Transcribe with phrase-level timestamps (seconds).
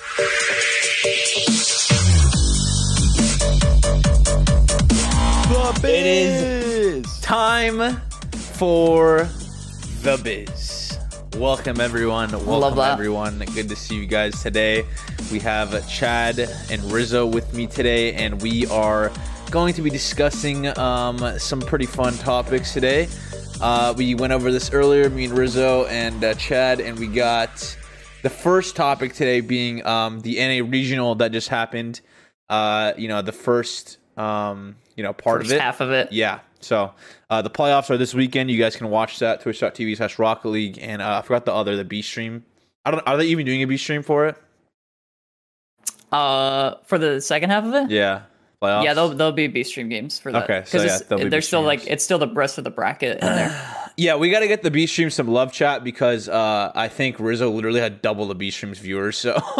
[0.00, 0.24] The
[5.76, 5.84] Bizz.
[5.84, 8.00] It is time
[8.32, 9.28] for
[10.00, 10.96] the Bizz.
[11.36, 12.30] Welcome everyone.
[12.46, 13.40] Welcome everyone.
[13.54, 14.86] Good to see you guys today.
[15.30, 19.12] We have Chad and Rizzo with me today, and we are
[19.50, 23.06] going to be discussing um, some pretty fun topics today.
[23.60, 27.76] Uh, we went over this earlier, me and Rizzo and uh, Chad, and we got
[28.22, 32.00] the first topic today being um, the NA regional that just happened.
[32.48, 36.12] Uh, you know, the first um, you know part first of it, half of it.
[36.12, 36.40] Yeah.
[36.60, 36.92] So
[37.30, 38.50] uh, the playoffs are this weekend.
[38.50, 41.76] You guys can watch that twitch.tv slash Rocket League, and uh, I forgot the other
[41.76, 42.44] the B stream.
[42.84, 43.06] I don't.
[43.06, 44.36] Are they even doing a B stream for it?
[46.12, 47.90] Uh, for the second half of it.
[47.90, 48.22] Yeah.
[48.60, 48.84] Playoffs?
[48.84, 50.44] Yeah, they'll there'll be B stream games for that.
[50.44, 50.98] Okay, so yeah,
[51.28, 53.76] they're still like it's still the rest of the bracket in there.
[54.00, 57.20] Yeah, we got to get the B stream some love chat because uh, I think
[57.20, 59.18] Rizzo literally had double the B stream's viewers.
[59.18, 59.34] So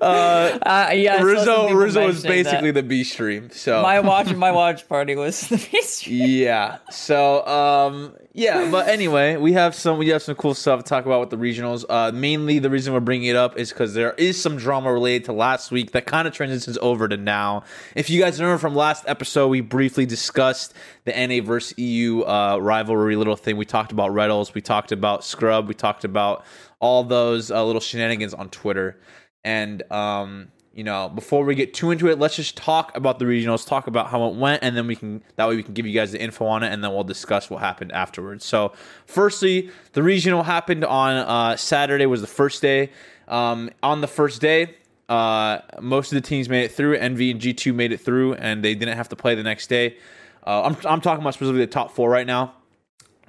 [0.00, 2.82] Uh, yeah, saw some Rizzo Rizzo is basically that.
[2.82, 3.48] the B stream.
[3.52, 6.28] So my watch my watch party was the B stream.
[6.28, 6.78] yeah.
[6.90, 11.04] So um yeah, but anyway, we have some we have some cool stuff to talk
[11.04, 11.84] about with the regionals.
[11.88, 15.26] Uh mainly the reason we're bringing it up is because there is some drama related
[15.26, 17.64] to last week that kind of transitions over to now.
[17.94, 20.72] If you guys remember from last episode, we briefly discussed
[21.04, 23.56] the NA versus EU uh, rivalry little thing.
[23.58, 26.44] We talked about Retals, we talked about Scrub, we talked about
[26.80, 28.98] all those uh, little shenanigans on Twitter.
[29.44, 33.26] And um you know, before we get too into it, let's just talk about the
[33.26, 35.86] regionals, talk about how it went, and then we can that way we can give
[35.86, 38.44] you guys the info on it, and then we'll discuss what happened afterwards.
[38.44, 38.72] So,
[39.06, 42.90] firstly, the regional happened on uh, Saturday was the first day.
[43.28, 44.76] Um, on the first day,
[45.08, 46.98] uh, most of the teams made it through.
[46.98, 49.66] NV and G two made it through, and they didn't have to play the next
[49.66, 49.98] day.
[50.46, 52.54] Uh, I'm I'm talking about specifically the top four right now.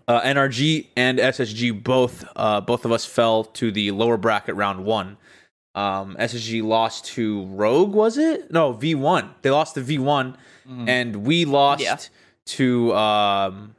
[0.08, 4.86] Uh, NRG and SSG both uh, both of us fell to the lower bracket round
[4.86, 5.18] one.
[5.76, 8.52] Um, SSG lost to Rogue, was it?
[8.52, 9.30] No, V1.
[9.42, 10.36] They lost to V1,
[10.88, 11.98] and we lost Yeah.
[12.46, 13.76] to um,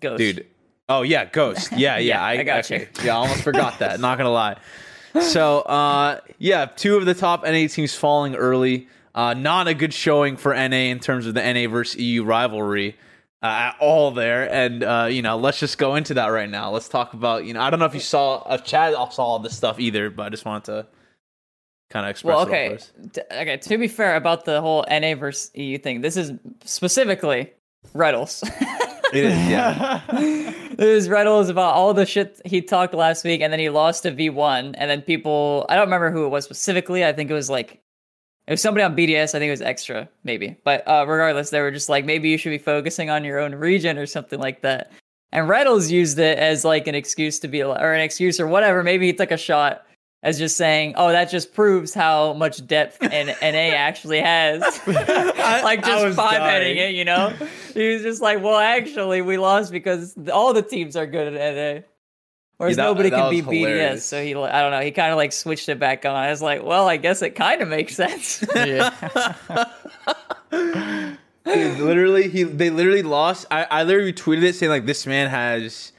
[0.00, 0.18] Ghost.
[0.18, 0.46] dude.
[0.88, 1.72] Oh yeah, Ghost.
[1.76, 1.98] Yeah, yeah.
[1.98, 2.88] Yeah, I, I got okay.
[2.98, 3.04] you.
[3.04, 4.00] Yeah, I almost forgot that.
[4.06, 4.56] Not gonna lie.
[5.20, 8.88] So uh, yeah, two of the top NA teams falling early.
[9.14, 12.96] Uh, not a good showing for NA in terms of the NA versus EU rivalry
[13.42, 14.50] uh, at all there.
[14.52, 16.70] And uh, you know, let's just go into that right now.
[16.70, 17.60] Let's talk about you know.
[17.60, 20.28] I don't know if you saw if Chad saw all this stuff either, but I
[20.28, 20.86] just wanted to
[21.90, 22.34] kind of express.
[22.34, 22.78] Well, it okay,
[23.30, 23.56] okay.
[23.56, 26.32] To be fair about the whole NA versus EU thing, this is
[26.64, 27.52] specifically
[27.94, 28.42] Retals.
[29.12, 30.00] It is, yeah.
[30.76, 34.02] This riddle is about all the shit he talked last week, and then he lost
[34.02, 37.04] to V1, and then people I don't remember who it was specifically.
[37.04, 37.80] I think it was like
[38.46, 39.34] it was somebody on BDS.
[39.34, 40.56] I think it was extra, maybe.
[40.62, 43.54] But uh, regardless, they were just like maybe you should be focusing on your own
[43.54, 44.92] region or something like that.
[45.32, 48.84] And Retals used it as like an excuse to be or an excuse or whatever.
[48.84, 49.84] Maybe he took a shot
[50.22, 55.84] as just saying, "Oh, that just proves how much depth an NA actually has." like
[55.84, 57.34] just five heading it, you know.
[57.74, 61.54] He was just like, "Well, actually, we lost because all the teams are good at
[61.54, 61.86] NA."
[62.58, 64.90] Whereas Yeah, that- nobody that can was beat BDS, so he, I don't know, he
[64.90, 66.14] kind of like switched it back on.
[66.16, 68.42] I was like, well, I guess it kind of makes sense.
[68.54, 69.66] Yeah.
[71.44, 73.46] Dude, literally, he they literally lost.
[73.50, 75.92] I, I literally tweeted it saying like this man has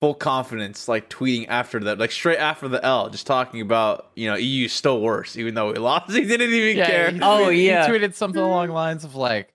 [0.00, 4.28] full confidence, like tweeting after that, like straight after the L, just talking about you
[4.28, 6.12] know EU is still worse, even though we lost.
[6.12, 7.10] He didn't even Yeah, care.
[7.10, 7.86] he Oh, tweeted- yeah.
[7.86, 9.52] He tweeted something along the lines of like,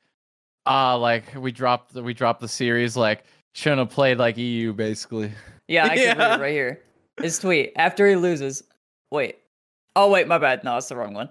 [0.65, 3.23] uh, like we dropped the, we dropped the series, like
[3.53, 5.31] shouldn't have played like EU basically.
[5.67, 6.81] Yeah, I can read it right here.
[7.21, 8.63] His tweet after he loses.
[9.11, 9.37] Wait.
[9.95, 10.63] Oh wait, my bad.
[10.63, 11.29] No, it's the wrong one.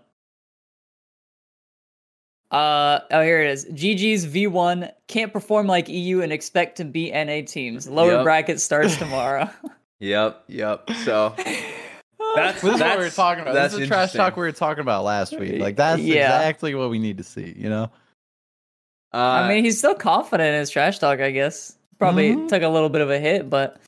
[2.51, 3.65] Uh oh, here it is.
[3.67, 7.89] GG's V1 can't perform like EU and expect to beat NA teams.
[7.89, 8.25] Lower Yep.
[8.25, 9.51] bracket starts tomorrow.
[9.99, 10.89] Yep, yep.
[11.05, 11.35] So
[12.37, 13.55] that's This is what we were that's- talking about.
[13.55, 15.61] That's This is the trash talk we were talking about last week.
[15.61, 16.37] Like that's Yeah.
[16.37, 17.53] exactly what we need to see.
[17.57, 17.91] You know.
[19.13, 21.77] Uh, I mean, he's still confident in his trash talk, I guess.
[21.99, 22.49] Probably Mhm.
[22.49, 23.81] took a little bit of a hit, but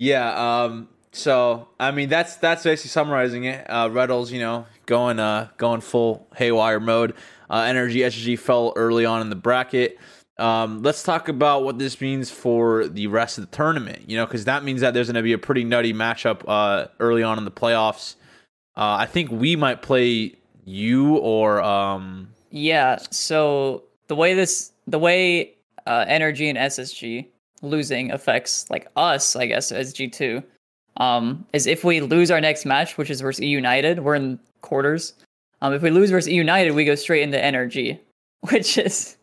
[0.00, 0.64] Yeah.
[0.64, 0.88] Um.
[1.12, 3.66] So I mean, that's that's basically summarizing it.
[3.68, 7.14] Uh, Retals, you know, going uh going full haywire mode.
[7.50, 9.98] Uh, Energy SG fell early on in the bracket.
[10.38, 14.08] Um, let's talk about what this means for the rest of the tournament.
[14.08, 16.88] You know, because that means that there's going to be a pretty nutty matchup uh
[16.98, 18.16] early on in the playoffs.
[18.76, 22.30] Uh, I think we might play you or um.
[22.50, 25.56] Yeah, so the way this the way
[25.86, 27.26] uh, energy and SSG
[27.62, 30.42] losing affects like us, I guess, as G2,
[30.96, 35.14] um, is if we lose our next match, which is versus United, we're in quarters.
[35.62, 38.00] Um, if we lose versus United, we go straight into energy,
[38.50, 39.16] which is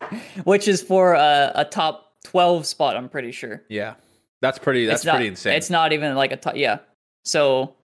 [0.44, 3.62] which is for a, a top twelve spot, I'm pretty sure.
[3.68, 3.94] Yeah,
[4.40, 4.86] that's pretty.
[4.86, 5.54] That's not, pretty insane.
[5.54, 6.78] It's not even like a top yeah.
[7.24, 7.74] So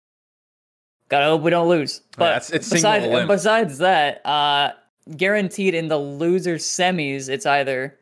[1.09, 2.01] gotta hope we don't lose.
[2.17, 4.73] But single besides, besides that, uh
[5.17, 7.99] guaranteed in the loser semis, it's either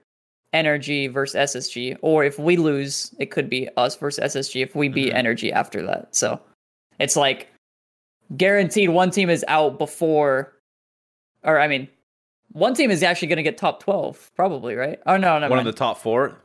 [0.52, 4.88] energy versus SSG, or if we lose, it could be us versus SSG if we
[4.88, 5.16] beat Mhm.
[5.16, 6.14] energy after that.
[6.14, 6.40] So
[6.98, 7.48] it's like
[8.36, 10.52] guaranteed one team is out before
[11.44, 11.88] or I mean
[12.52, 15.00] one team is actually gonna get top twelve, probably, right?
[15.06, 16.38] Oh no, no, one of the top four.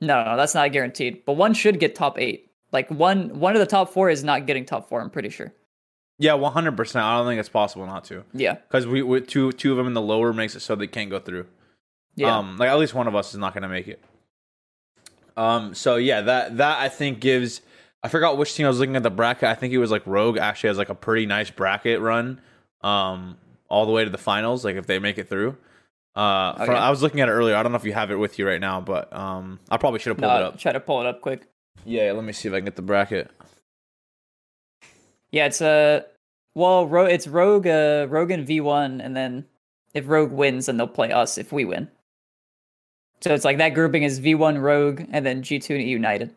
[0.00, 1.24] no, no, that's not guaranteed.
[1.26, 2.50] But one should get top eight.
[2.72, 5.00] Like one, one of the top four is not getting top four.
[5.02, 5.52] I'm pretty sure.
[6.18, 7.04] Yeah, one hundred percent.
[7.04, 8.24] I don't think it's possible not to.
[8.32, 10.86] Yeah, because we with two two of them in the lower makes it so they
[10.86, 11.46] can't go through.
[12.16, 14.02] Yeah, Um, like at least one of us is not going to make it.
[15.36, 17.60] Um, so yeah, that that I think gives.
[18.02, 19.44] I forgot which team I was looking at the bracket.
[19.48, 22.40] I think it was like Rogue actually has like a pretty nice bracket run,
[22.82, 23.36] um,
[23.68, 24.64] all the way to the finals.
[24.64, 25.56] Like if they make it through.
[26.14, 26.74] Uh, for- Okay.
[26.74, 27.56] I was looking at it earlier.
[27.56, 30.00] I don't know if you have it with you right now, but um, I probably
[30.00, 30.58] should have no, pulled it up.
[30.58, 31.46] try to pull it up quick.
[31.86, 33.30] Yeah, let me see if I can get the bracket.
[35.30, 36.04] Yeah, it's a
[36.54, 39.46] well, Ro- it's Rogue, uh, Rogue and V1, and then
[39.94, 41.88] if Rogue wins, then they'll play us if we win.
[43.22, 46.30] So it's like that grouping is V1 Rogue and then G2 and United.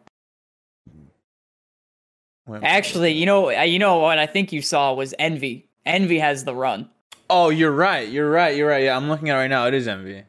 [2.48, 2.62] Wait.
[2.64, 5.68] Actually, you know, uh, you know what I think you saw was Envy.
[5.86, 6.90] Envy has the run.
[7.30, 8.08] Oh, you're right.
[8.08, 8.56] You're right.
[8.56, 8.84] You're right.
[8.84, 9.66] Yeah, I'm looking at it right now.
[9.66, 10.24] It is Envy.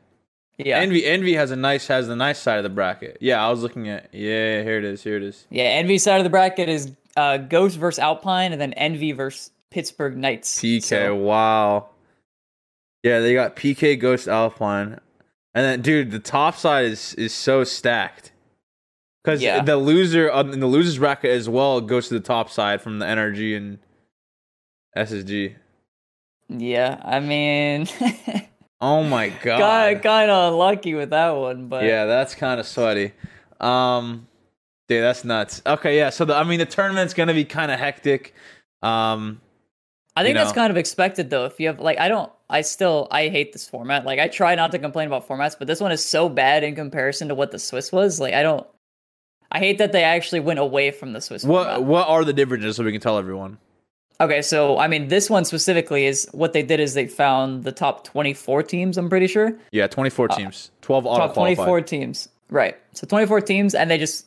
[0.57, 3.19] Yeah, Envy Envy has a nice has the nice side of the bracket.
[3.21, 4.09] Yeah, I was looking at.
[4.15, 5.03] Yeah, here it is.
[5.03, 5.47] Here it is.
[5.51, 5.65] yeah.
[5.65, 10.17] Envy side of the bracket is uh, Ghost versus Alpine, and then Envy versus Pittsburgh
[10.17, 10.59] Knights.
[10.59, 10.83] PK.
[10.83, 11.91] So- Wow.
[13.03, 14.99] Yeah, they got PK Ghost Alpine,
[15.57, 18.31] and then dude, the top side is is so stacked.
[19.25, 19.61] Because Yeah.
[19.65, 23.01] the loser on in the losers bracket as well goes to the top side from
[23.01, 23.79] the NRG and
[24.97, 25.57] SSG.
[26.49, 27.89] Yeah, I mean,
[28.81, 29.59] Oh my god.
[29.59, 33.13] got kind of unlucky with that one, but Yeah, that's kind of sweaty.
[33.61, 34.29] Um,
[34.89, 35.63] dude, that's nuts.
[35.67, 36.11] Okay, yeah.
[36.11, 38.33] So the, I mean, the tournament's gonna be kind of hectic.
[38.83, 39.41] Um,
[40.15, 41.47] I think you that's kind of expected though.
[41.47, 44.05] If you have like, I don't, I still, I hate this format.
[44.05, 46.75] Like, I try not to complain about formats, but this one is so bad in
[46.75, 48.21] comparison to what the Swiss was.
[48.21, 48.67] Like, I don't,
[49.51, 51.83] I hate that they actually went away from the Swiss what format.
[51.83, 53.59] what are the differences so we can tell everyone?
[54.21, 57.73] Okay, so I mean, this one specifically is what they did is they found the
[57.73, 58.97] top 24 teams.
[58.97, 62.77] I'm pretty sure Yeah, twenty four teams, twelve auto Uh, top 24 teams, right?
[62.93, 64.25] So 24 teams, and they just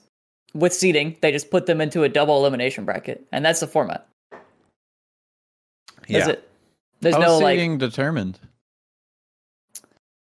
[0.53, 4.07] with seeding, they just put them into a double elimination bracket, and that's the format.
[6.07, 6.48] That's it.
[7.01, 8.39] There's How no is like seeding determined.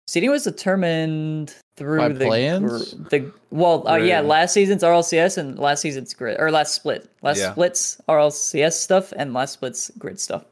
[0.07, 2.93] Seating was determined through By the play-ins?
[2.93, 7.09] gr- the well, uh, yeah, last season's RLCS and last season's grid or last split,
[7.21, 7.51] last Yeah.
[7.51, 10.45] splits RLCS stuff and last splits grid stuff.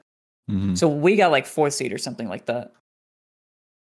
[0.51, 0.77] Mhm.
[0.77, 2.74] So we got like fourth seed or something like that.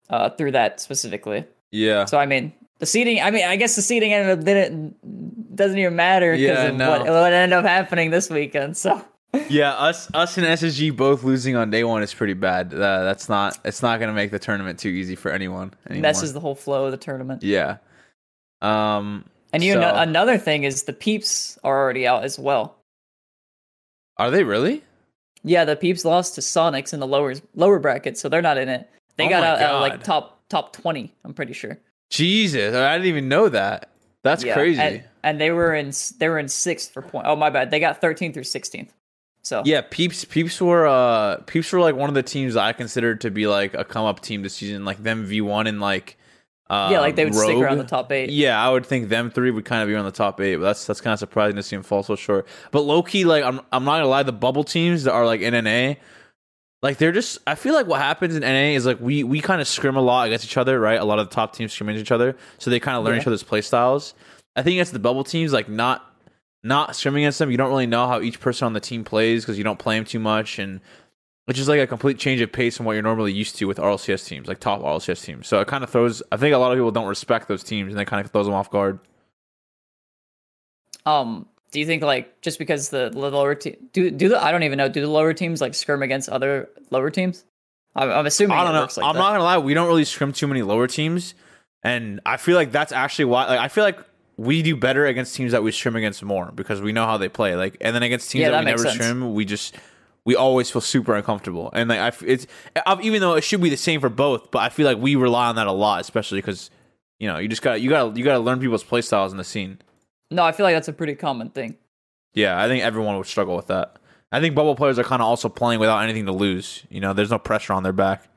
[0.10, 1.46] Uh, through that specifically.
[1.72, 2.06] Yeah.
[2.06, 3.22] So I mean, the seating.
[3.22, 6.76] I mean, I guess the seating ended up didn't doesn't even matter because Yeah, of
[6.76, 6.90] no.
[6.90, 8.76] what, what ended up happening this weekend.
[8.78, 9.06] So
[9.50, 12.74] Yeah, us us and SSG both losing on day one is pretty bad.
[12.74, 16.02] Uh, that's not it's not gonna make the tournament too easy for anyone anymore.
[16.02, 17.42] messes the whole flow of the tournament.
[17.44, 17.78] yeah.
[18.62, 19.26] Um.
[19.54, 22.78] And you so- know, another thing is the peeps are already out as well.
[24.18, 24.84] are they really?
[25.44, 28.70] Yeah, the peeps lost to Sonics in the lower lower bracket, so they're not in
[28.70, 28.90] it.
[29.18, 31.14] They Oh got out at like top top twenty.
[31.24, 31.78] I'm pretty sure.
[32.10, 33.90] Jesus, I didn't even know that.
[34.24, 34.80] That's Yeah, crazy.
[34.82, 37.26] And, and they were in they were in sixth for point.
[37.28, 38.90] Oh my bad, they got 13 through 16th.
[39.44, 43.22] So yeah, peeps peeps were uh peeps were like one of the teams I considered
[43.22, 44.86] to be like a come up team this season.
[44.86, 46.18] Like them V one and like
[46.70, 48.30] uh, yeah, like they would stick around the top eight.
[48.30, 50.64] Yeah, I would think them three would kind of be on the top eight, but
[50.64, 52.48] that's that's kind of surprising to see them fall so short.
[52.72, 55.42] But low key, like I'm I'm not gonna lie, the bubble teams that are like
[55.42, 55.96] in NA,
[56.82, 59.60] like they're just I feel like what happens in NA is like we we kind
[59.60, 61.00] of scrim a lot against each other, right?
[61.00, 63.16] A lot of the top teams scrim against each other, so they kind of learn
[63.16, 63.22] Yeah.
[63.22, 64.14] each other's play styles.
[64.56, 66.11] I think it's the bubble teams, like not
[66.64, 67.52] not scrimming against them.
[67.52, 69.96] You don't really know how each person on the team plays because you don't play
[69.96, 70.80] them too much, and
[71.46, 73.78] which is like a complete change of pace from what you're normally used to with
[73.78, 75.48] RLCS teams, like top RLCS teams.
[75.48, 76.22] So it kind of throws.
[76.32, 78.46] I think a lot of people don't respect those teams, and that kind of throws
[78.46, 79.00] them off guard.
[81.06, 84.52] Um, do you think like just because the the lower team do do the I
[84.52, 87.44] don't even know do the lower teams like scrim against other lower teams?
[87.96, 88.82] I'm, I'm assuming I don't know.
[88.82, 89.20] like I'm that.
[89.20, 89.58] not gonna lie.
[89.58, 91.34] We don't really scrim too many lower teams,
[91.84, 93.48] and I feel like that's actually why.
[93.48, 94.00] Like I feel like
[94.42, 97.30] we do better against teams that we scrim against more because we know how they
[97.30, 97.56] play.
[97.56, 98.96] Like and then against teams Yeah, that, that we never sense.
[98.96, 99.76] scrim, we just
[100.26, 101.70] we always feel super uncomfortable.
[101.74, 102.48] And like I, it's
[102.86, 105.16] I- even though it should be the same for both, but I feel like we
[105.16, 106.70] rely on that a lot, especially because
[107.20, 109.32] you know you just got you got to you got to learn people's play styles
[109.32, 109.80] in the scene.
[110.32, 111.76] No, I feel like that's a pretty common thing.
[112.34, 113.98] Yeah, I think everyone would struggle with that.
[114.32, 116.84] I think bubble players are kind of also playing without anything to lose.
[116.90, 118.30] You know, there's no pressure on their back.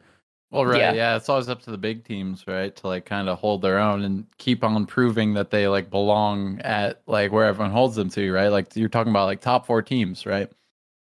[0.51, 0.93] Well, right, Yeah.
[0.93, 1.17] yeah.
[1.17, 4.03] it's always up to the big teams, right, to like kind of hold their own
[4.03, 8.33] and keep on proving that they like belong at like where everyone holds them to,
[8.33, 8.49] right?
[8.49, 10.51] Like you're talking about like top four teams, right?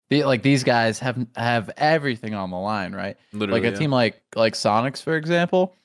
[0.09, 3.17] The, like these guys have have everything on the line, right?
[3.33, 3.79] Literally, like a yeah.
[3.79, 5.75] team like like Sonics, for example,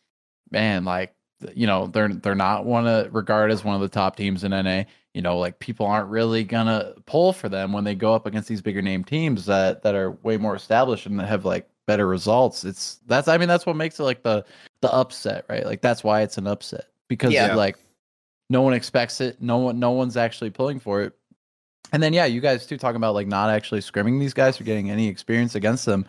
[0.51, 1.15] man, like
[1.55, 4.51] you know they're they're not one to regard as one of the top teams in
[4.53, 4.85] NA.
[5.13, 8.49] You know, like people aren't really gonna pull for them when they go up against
[8.49, 12.07] these bigger name teams that that are way more established and that have like better
[12.07, 12.65] results.
[12.65, 14.45] It's that's I mean that's what makes it like the
[14.81, 15.65] the upset, right?
[15.65, 17.55] Like that's why it's an upset because Yeah.
[17.55, 17.77] like
[18.51, 19.41] no one expects it.
[19.41, 21.13] No one no one's actually pulling for it.
[21.93, 24.65] And then yeah, you guys too talking about like not actually scrimming these guys or
[24.65, 26.07] getting any experience against them.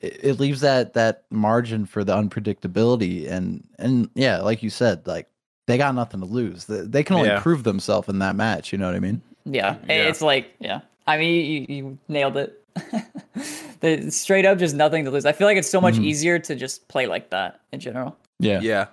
[0.00, 5.06] It, it leaves that that margin for the unpredictability and and yeah, like you said,
[5.06, 5.28] like
[5.66, 6.64] they got nothing to lose.
[6.66, 7.40] They, they can only Yeah.
[7.40, 8.72] prove themselves in that match.
[8.72, 9.20] You know what I mean?
[9.44, 10.08] Yeah, Yeah.
[10.08, 10.80] it's like yeah.
[11.06, 12.62] I mean, you, you nailed it.
[13.80, 15.26] the straight up, just nothing to lose.
[15.26, 16.04] I feel like it's so much Mhm.
[16.04, 18.16] easier to just play like that in general.
[18.38, 18.60] Yeah.
[18.60, 18.86] Yeah.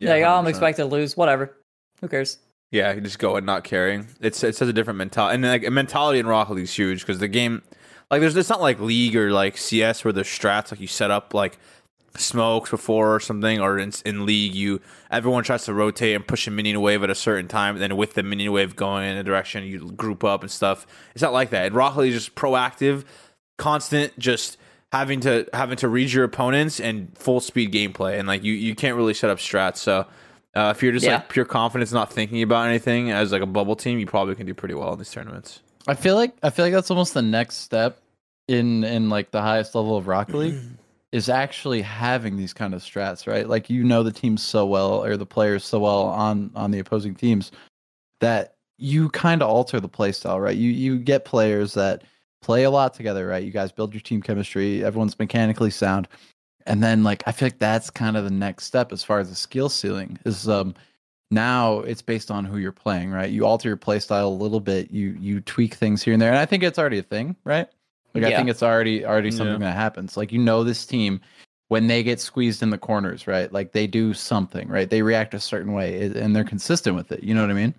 [0.00, 0.48] like, oh, I'm 100%.
[0.48, 1.16] expected to lose.
[1.16, 1.56] Whatever.
[2.00, 2.38] Who cares?
[2.72, 4.08] Yeah, you just go and not caring.
[4.20, 7.00] It's it's such a different mentality, and like a mentality in Rocket League is huge
[7.00, 7.62] because the game,
[8.10, 11.10] like, there's it's not like League or like CS where there's strats like you set
[11.10, 11.56] up like
[12.16, 14.80] smokes before or something, or in, in League you
[15.10, 17.96] everyone tries to rotate and push a minion wave at a certain time, and then
[17.96, 20.84] with the minion wave going in a direction, you group up and stuff.
[21.14, 21.66] It's not like that.
[21.66, 23.04] In Rocket League is just proactive,
[23.56, 24.58] constant, just
[24.92, 28.74] having to having to read your opponents and full speed gameplay, and like you you
[28.74, 29.76] can't really set up strats.
[29.78, 30.06] So
[30.54, 31.14] uh, if you're just Yeah.
[31.16, 34.46] like pure confidence, not thinking about anything as like a bubble team, you probably can
[34.46, 35.60] do pretty well in these tournaments.
[35.88, 38.00] I feel like I feel like that's almost the next step
[38.48, 40.54] in in like the highest level of Rocket League
[41.12, 43.48] is actually having these kind of strats, right?
[43.48, 46.78] Like you know the teams so well or the players so well on on the
[46.78, 47.50] opposing teams
[48.20, 50.56] that you kind of alter the play style, right?
[50.56, 52.02] You you get players that
[52.44, 53.42] play a lot together, right?
[53.42, 56.06] You guys build your team chemistry, everyone's mechanically sound.
[56.66, 59.30] And then like I feel like that's kind of the next step as far as
[59.30, 60.74] the skill ceiling is um
[61.30, 63.30] now it's based on who you're playing, right?
[63.30, 66.30] You alter your play style a little bit, you you tweak things here and there.
[66.30, 67.66] And I think it's already a thing, right?
[68.14, 69.70] Like I think it's already already something Yeah.
[69.70, 70.16] that happens.
[70.16, 71.20] Like you know this team
[71.68, 73.50] when they get squeezed in the corners, right?
[73.52, 74.88] Like they do something, right?
[74.88, 77.24] They react a certain way and they're consistent with it.
[77.24, 77.74] You know what I mean?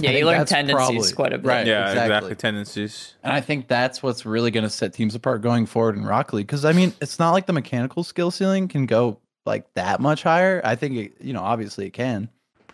[0.00, 1.46] Yeah, you learn that's tendencies probably- quite a bit.
[1.48, 1.66] right.
[1.66, 2.02] yeah, exactly.
[2.02, 2.34] exactly.
[2.34, 3.14] Tendencies.
[3.22, 6.34] And I think that's what's really going to set teams apart going forward in Rocket
[6.36, 6.46] League.
[6.46, 10.22] Because I mean, it's not like the mechanical skill ceiling can go like that much
[10.24, 10.60] higher.
[10.64, 12.28] I think it, you know, obviously it can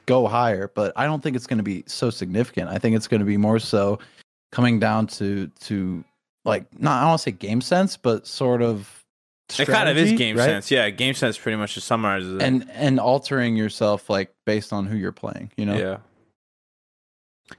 [0.07, 2.69] go higher, but I don't think it's going to be so significant.
[2.71, 3.99] I think it's going to be more so
[4.51, 6.03] coming down to to
[6.47, 9.05] like not I don't want to say game sense, but sort of
[9.59, 10.47] It kind of is game right?
[10.47, 10.71] sense.
[10.71, 12.43] Yeah, game sense pretty much just summarizes it.
[12.43, 15.53] and and altering yourself like based on who you're playing.
[15.57, 15.77] You know.
[15.77, 15.97] Yeah.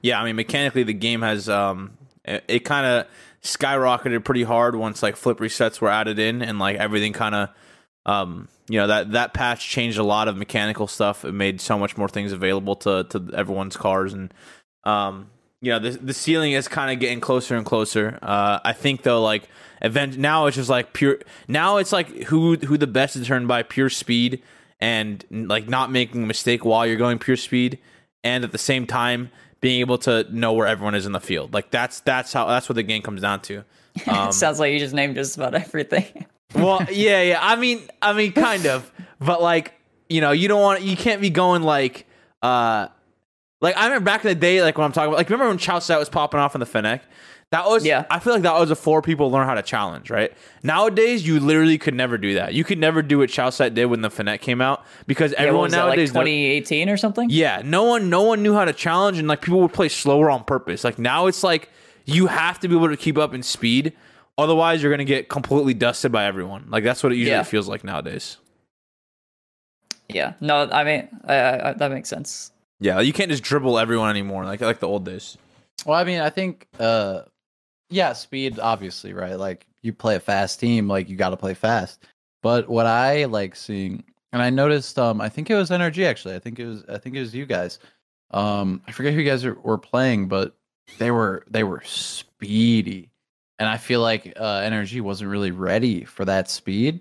[0.00, 3.06] Yeah, I mean mechanically the game has um it, it kind of
[3.42, 7.48] skyrocketed pretty hard once like flip resets were added in and like everything kind of
[8.06, 11.24] um you know that that patch changed a lot of mechanical stuff.
[11.24, 14.32] It made so much more things available to to everyone's cars and
[14.84, 15.28] um
[15.60, 18.18] you know the the ceiling is kind of getting closer and closer.
[18.22, 19.48] Uh I think though like
[19.82, 21.18] event now it's just like pure
[21.48, 24.42] now it's like who who the best is determined by pure speed
[24.80, 27.78] and like not making a mistake while you're going pure speed
[28.24, 29.30] and at the same time
[29.62, 31.54] being able to know where everyone is in the field.
[31.54, 33.64] Like that's that's how that's what the game comes down to.
[34.06, 36.24] Um, Sounds like you just named just about everything.
[36.54, 37.38] well, yeah, yeah.
[37.42, 38.90] I mean, I mean, kind of,
[39.20, 39.74] but like,
[40.08, 42.06] you know, you don't want, you can't be going like,
[42.40, 42.88] uh,
[43.60, 45.58] like I remember back in the day, like when I'm talking about, like remember when
[45.58, 47.02] Chausette was popping off in the Fennec?
[47.52, 48.06] That was, Yeah.
[48.10, 50.32] I feel like that was before people learn how to challenge, right?
[50.62, 52.54] Nowadays, you literally could never do that.
[52.54, 55.46] You could never do what Chausette did when the Fennec came out because Yeah, what
[55.48, 57.28] everyone was that, like nowadays, 2018 or something?
[57.30, 60.30] yeah, no one, no one knew how to challenge, and like people would play slower
[60.30, 60.82] on purpose.
[60.82, 61.68] Like now, it's like
[62.06, 63.92] you have to be able to keep up in speed,
[64.38, 66.64] otherwise you're gonna get completely dusted by everyone.
[66.70, 67.42] Like that's what it usually Yeah.
[67.42, 68.38] feels like nowadays.
[70.08, 70.32] Yeah.
[70.40, 72.50] No, I mean, I, I, that makes sense.
[72.80, 75.36] Yeah, you can't just dribble everyone anymore, like like the old days.
[75.86, 77.22] Well, I mean, I think, uh,
[77.92, 79.38] yeah, speed, obviously, right?
[79.38, 82.04] Like, you play a fast team, like, you got to play fast.
[82.42, 86.34] But what I like seeing, and I noticed, um, I think it was NRG actually.
[86.34, 87.78] I think it was, I think it was you guys.
[88.32, 90.56] Um, I forget who you guys are, were playing, but
[90.98, 93.10] they were, they were speedy.
[93.58, 97.00] And I feel like, uh, NRG wasn't really ready for that speed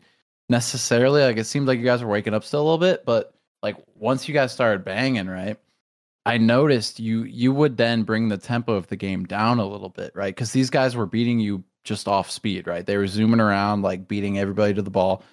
[0.50, 1.24] necessarily.
[1.24, 3.33] Like, it seemed like you guys were waking up still a little bit, but
[3.63, 5.57] like, once you guys started banging, right?
[6.25, 9.89] I noticed you you would then bring the tempo of the game down a little
[9.89, 10.33] bit, right?
[10.33, 12.85] Because these guys were beating you just off speed, right?
[12.85, 15.23] They were zooming around, like beating everybody to the ball.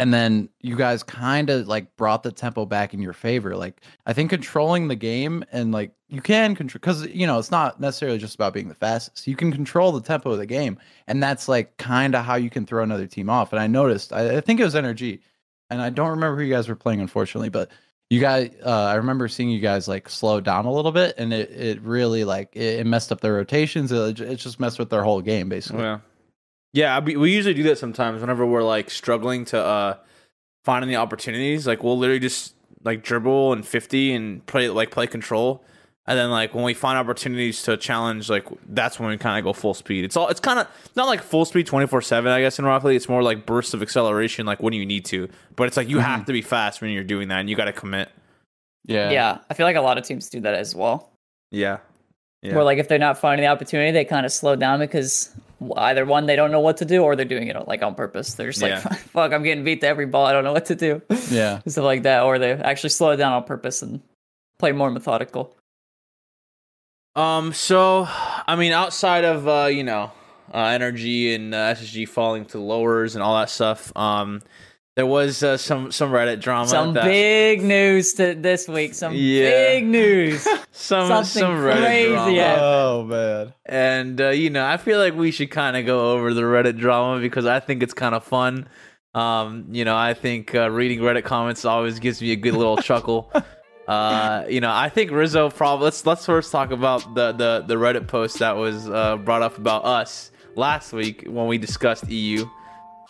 [0.00, 3.56] And then you guys kind of like brought the tempo back in your favor.
[3.56, 7.50] Like I think controlling the game and like you can control because you know it's
[7.50, 9.26] not necessarily just about being the fastest.
[9.26, 12.48] You can control the tempo of the game, and that's like kind of how you
[12.48, 13.52] can throw another team off.
[13.52, 15.20] And I noticed, I, I think it was Energy,
[15.68, 17.70] and I don't remember who you guys were playing, unfortunately, but
[18.10, 21.32] you guys uh, i remember seeing you guys like slow down a little bit and
[21.32, 24.90] it, it really like it, it messed up their rotations it, it just messed with
[24.90, 25.98] their whole game basically Yeah,
[26.72, 27.00] yeah.
[27.00, 29.96] We we usually do that sometimes whenever we're like struggling to uh
[30.64, 31.66] finding the opportunities.
[31.66, 35.64] Like we'll literally just like dribble and fifty and play like play control,
[36.08, 39.44] and then like when we find opportunities to challenge, like that's when we kind of
[39.44, 40.06] go full speed.
[40.06, 40.66] It's all it's kind of
[40.96, 42.32] not like full speed twenty four seven.
[42.32, 45.04] I guess in Rocket League, it's more like bursts of acceleration, like when you need
[45.06, 45.28] to.
[45.54, 46.06] But it's like you mm-hmm.
[46.06, 48.08] have to be fast when you're doing that, and you got to commit.
[48.86, 49.38] yeah Yeah.
[49.50, 51.10] I feel like a lot of teams do that as well.
[51.50, 51.80] Yeah,
[52.40, 52.54] yeah.
[52.54, 55.28] Where like if they're not finding the opportunity, they kind of slow down because
[55.76, 58.32] either one they don't know what to do or they're doing it like on purpose.
[58.32, 58.80] They're just like,
[59.12, 60.24] "Fuck, I'm getting beat to every ball.
[60.24, 63.16] I don't know what to do." yeah Stuff like that, or they actually slow it
[63.16, 64.00] down on purpose and
[64.58, 65.54] play more methodical.
[67.18, 67.52] Um.
[67.52, 70.12] So, I mean, outside of uh, you know,
[70.54, 74.40] uh, energy and uh, SSG falling to lowers and all that stuff, um,
[74.94, 76.68] there was uh, some some Reddit drama.
[76.68, 78.94] Some that, big news to this week.
[78.94, 79.50] Some Yeah.
[79.50, 80.42] big news.
[80.72, 82.32] some something some Reddit crazy drama.
[82.34, 82.62] happened.
[82.64, 86.34] oh man And uh, you know, I feel like we should kind of go over
[86.34, 88.68] the Reddit drama because I think it's kind of fun.
[89.14, 92.76] Um, you know, I think uh, reading Reddit comments always gives me a good little
[92.88, 93.32] chuckle.
[93.88, 97.74] Uh, you know, I think Rizzo probably let's let's first talk about the the the
[97.76, 102.46] Reddit post that was uh, brought up about us last week when we discussed EU.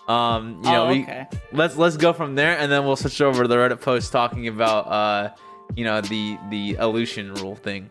[0.07, 1.27] Um, you know, oh, we, okay.
[1.53, 4.49] let's let's go from there and then we'll switch over to the Reddit post talking
[4.49, 5.35] about uh,
[5.75, 7.91] you know, the the illusion rule thing.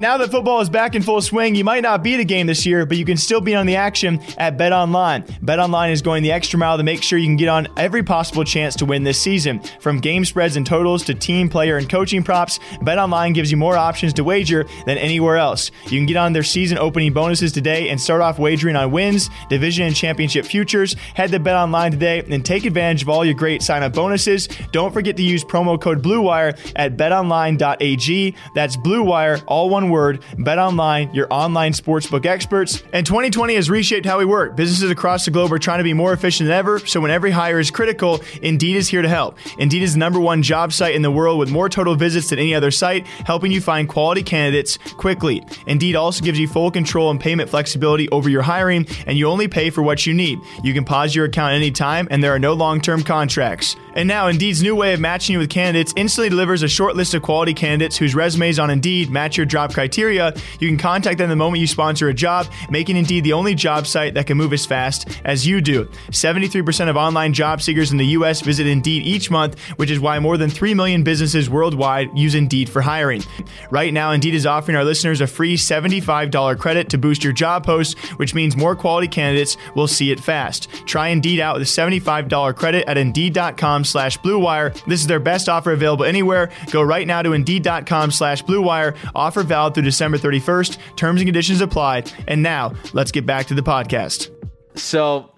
[0.00, 2.46] Now that football is back in full swing, you might not be at a game
[2.46, 5.24] this year, but you can still be on the action at Bet Online.
[5.42, 8.02] Bet Online is going the extra mile to make sure you can get on every
[8.02, 9.60] possible chance to win this season.
[9.80, 13.56] From game spreads and totals to team, player, and coaching props, Bet Online gives you
[13.56, 15.70] more options to wager than anywhere else.
[15.84, 19.30] You can get on their season opening bonuses today and start off wagering on wins,
[19.48, 20.94] division, and championship futures.
[21.14, 24.48] Head to Bet Online today and take advantage of all your great sign up bonuses.
[24.70, 28.36] Don't forget to use promo code BLUEWIRE at betonline.ag.
[28.54, 30.24] That's BLUEWIRE, all one word.
[30.38, 32.82] Bet Online, your online sportsbook experts.
[32.92, 34.56] And 2020 has reshaped how we work.
[34.56, 37.30] Businesses across the globe are trying to be more efficient than ever, so when every
[37.30, 39.38] hire is critical, Indeed is here to help.
[39.58, 42.40] Indeed is the number one job site in the world with more total visits than
[42.40, 45.42] any other site, helping you find quality candidates quickly.
[45.66, 49.46] Indeed also gives you full control and payment flexibility over your hiring, and you only
[49.46, 50.38] pay for what you need.
[50.64, 53.76] You can pause your account anytime, and there are no long term contracts.
[53.94, 57.14] And now, Indeed's new way of matching you with candidates instantly delivers a short list
[57.14, 61.18] of quality candidates whose resumes on Indeed match your job job criteria, you can contact
[61.18, 64.36] them the moment you sponsor a job, making Indeed the only job site that can
[64.36, 65.84] move as fast as you do.
[66.10, 68.40] 73% of online job seekers in the U.S.
[68.40, 72.68] visit Indeed each month, which is why more than 3 million businesses worldwide use Indeed
[72.68, 73.22] for hiring.
[73.70, 77.64] Right now, Indeed is offering our listeners a free $75 credit to boost your job
[77.64, 80.70] post, which means more quality candidates will see it fast.
[80.86, 84.72] Try Indeed out with a $75 credit at Indeed.com slash BlueWire.
[84.86, 86.50] This is their best offer available anywhere.
[86.70, 88.96] Go right now to Indeed.com slash BlueWire.
[89.14, 90.78] Offer valid through December 31st.
[90.94, 92.04] Terms and conditions apply.
[92.28, 94.30] And now, let's get back to the podcast.
[94.76, 95.32] So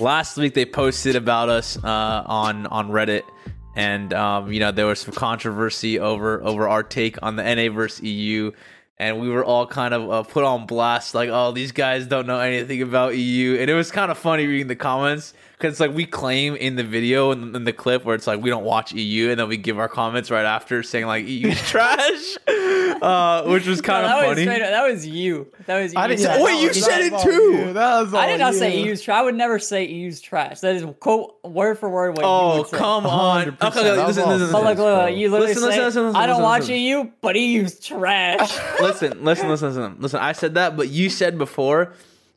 [0.00, 3.22] last week they posted about us uh, on on Reddit,
[3.76, 7.72] and um, you know there was some controversy over over our take on the NA
[7.72, 8.50] versus EU,
[8.98, 12.26] and we were all kind of uh, put on blast, like, oh, these guys don't
[12.26, 15.92] know anything about EU, and it was kind of funny reading the comments because like
[15.94, 18.92] we claim in the video and in the clip where it's like we don't watch
[18.92, 23.66] EU, and then we give our comments right after saying like EU trash, uh, which
[23.66, 24.46] was kind No, of that funny.
[24.46, 25.46] Was straight, that was you.
[25.66, 25.98] That was you.
[26.00, 27.30] I didn't- You yeah, said- Wait, you that said it was too.
[27.30, 27.72] you.
[27.74, 28.86] That was I did all not say you.
[28.86, 29.18] EU's trash.
[29.18, 30.58] I would never say EU's trash.
[30.60, 32.76] That is quote word for word what you Oh would say.
[32.78, 33.46] come on!
[33.46, 33.68] 100%.
[33.68, 36.02] Okay, That was listen, listen, listen, look, look, look, you literally Listen, say, listen, listen,
[36.06, 36.74] listen, I don't listen, watch listen.
[36.76, 38.58] EU, but EU's trash.
[38.80, 40.18] listen, listen, listen, listen, listen.
[40.20, 41.92] I said that, but you said before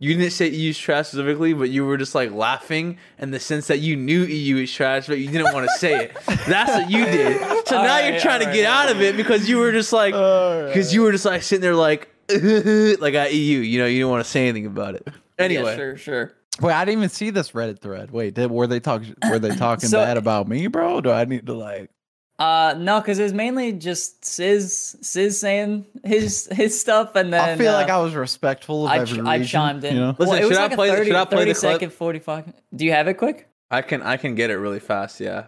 [0.06, 3.68] you didn't say EU's trash specifically, but you were just like laughing in the sense
[3.68, 6.18] that you knew EU is trash, but you didn't want to say it.
[6.48, 7.40] That's what you did.
[7.68, 9.92] So now Alright, you're trying to alright, get out of it because you were just
[9.92, 13.60] like, because you were just like sitting there like, like at EU.
[13.60, 15.08] You know, you didn't want to say anything about it.
[15.40, 16.34] Anyway, yeah, sure, sure.
[16.62, 18.12] Wait, I didn't even see this Reddit thread.
[18.12, 19.16] Wait, did, were they talking?
[19.30, 21.02] Were they talking So- bad about me, bro?
[21.02, 21.90] Do I need to like?
[22.38, 27.40] Uh, no, because it was mainly just Sizz, Sizz saying his his stuff, and then
[27.40, 29.94] I feel like uh, I was respectful of I, every I region, chimed in.
[29.94, 30.16] You know?
[30.18, 31.60] Well, Listen, it was should I like a play 30, should I play 30 the
[31.60, 31.74] clip?
[31.74, 32.54] second, 45.
[32.76, 33.48] Do you have it quick?
[33.72, 35.22] I can I can get it really fast.
[35.22, 35.46] Yeah.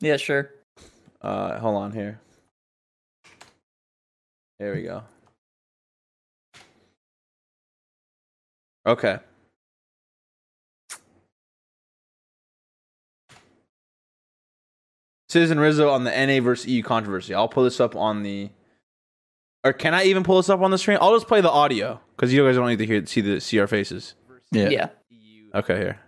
[0.00, 0.50] Yeah, sure.
[1.22, 2.20] Uh, hold on here.
[4.58, 5.02] There we go.
[8.86, 9.18] Okay.
[15.30, 17.34] Sizz and Rizzo on the NA versus EU controversy.
[17.34, 18.50] I'll pull this up on the.
[19.62, 20.98] Or can I even pull this up on the screen?
[21.00, 23.60] I'll just play the audio because you guys don't need to hear see the see
[23.60, 24.16] our faces.
[24.50, 24.70] Yeah.
[24.70, 24.88] Yeah.
[25.54, 26.00] Okay, here.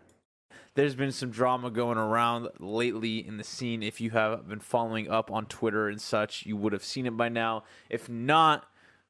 [0.75, 3.85] There's been some drama going around lately in the scene.
[3.85, 7.17] If you have been following up on Twitter and such, you would have seen it
[7.17, 7.63] by now.
[7.89, 8.67] If not,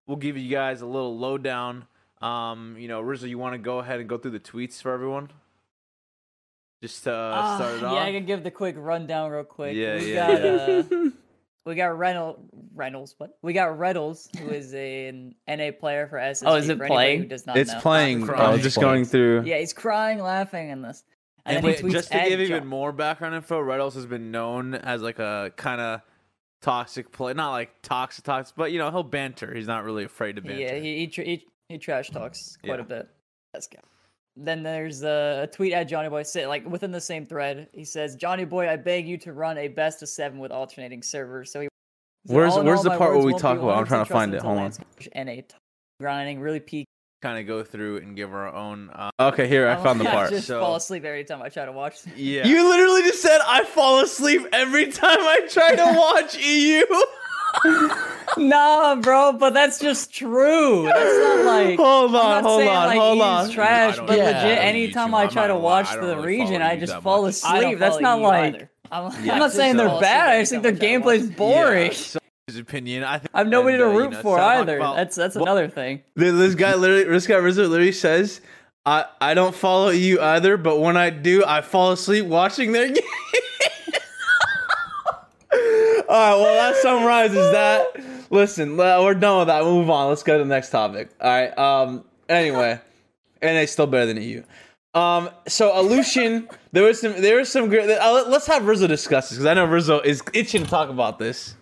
[0.06, 1.86] we'll give you guys a little lowdown.
[2.20, 4.92] Um, you know, Rizzo, you want to go ahead and go through the tweets for
[4.92, 5.30] everyone?
[6.82, 7.94] Just to uh, Ah, start it yeah, off.
[7.94, 9.74] Yeah, I can give the quick rundown real quick.
[9.76, 10.98] Yeah, we yeah, got, yeah.
[10.98, 11.10] Uh,
[11.64, 12.40] we got Retals.
[12.74, 13.38] Retals, what?
[13.40, 16.42] We got Retals, who is an NA player for SSG.
[16.44, 17.20] Oh, is it playing?
[17.22, 17.80] Who does not It's know.
[17.80, 18.26] playing.
[18.26, 18.58] crying.
[18.58, 19.44] Oh, just going through.
[19.44, 21.04] Yeah, he's crying, laughing in this.
[21.46, 24.30] And, And wait, just to Ed give Jo- even more background info, Retals has been
[24.32, 26.00] known as like a kind of
[26.62, 29.52] toxic play, not like toxic, toxic, but you know he'll banter.
[29.54, 30.60] He's not really afraid to banter.
[30.60, 32.80] Yeah, he he, he, he trash talks quite Yeah.
[32.80, 33.08] a bit.
[33.54, 33.78] Let's go.
[34.36, 37.68] Then there's a tweet at Johnnyboi, say, like within the same thread.
[37.72, 41.52] He says, "Johnnyboi, I beg you to run a best of seven with alternating servers."
[41.52, 41.64] So he.
[42.24, 44.12] he said, Where's- "All where's all, the part where we talk about- I'm trying to
[44.12, 44.64] find it, hold on.
[44.66, 45.44] until Lance NA t-
[46.00, 46.86] grinding really peak.
[47.20, 48.88] kind of go through and give our own.
[48.90, 50.30] Uh, okay, here I found the I part.
[50.30, 51.98] just so, fall asleep every time I try to watch.
[52.16, 56.84] yeah, you literally just said I fall asleep every time I try to watch EU.
[58.36, 60.84] nah, bro, but that's just true.
[60.84, 61.76] That's not like.
[61.78, 63.50] hold I'm on, not hold saying, on, like, hold EU's on.
[63.50, 64.24] trash, don't but know.
[64.24, 67.02] legit, anytime I'm I not try to watch I the really region, I just that
[67.02, 67.78] fall asleep.
[67.78, 68.54] That's not like.
[68.54, 68.70] either.
[68.90, 70.28] I'm, Yeah, I'm not saying they're bad.
[70.30, 71.92] I just think their time I try Yeah, boring.
[71.92, 73.04] so his opinion.
[73.04, 74.68] I think I have nobody and, to uh, you root know, for so I'm not
[74.68, 74.78] either.
[74.80, 76.02] fol- That's that's Well, another thing.
[76.14, 78.40] This guy literally, this guy Rizzo literally says,
[78.84, 82.88] "I I don't follow you either, but when I do, I fall asleep watching their
[82.92, 83.02] game."
[85.54, 85.58] All
[86.08, 87.86] right, well that summarizes that.
[88.32, 89.62] Listen, we're done with that.
[89.62, 90.08] We'll Move on.
[90.08, 91.10] Let's go to the next topic.
[91.20, 91.56] All right.
[91.56, 92.04] Um.
[92.30, 92.80] Anyway,
[93.42, 94.42] and it's still better than EU.
[94.94, 95.28] Um.
[95.46, 97.90] So Illusion, there was some, there was some great.
[97.90, 101.18] Uh, let's have Rizzo discuss this because I know Rizzo is itching to talk about
[101.18, 101.54] this.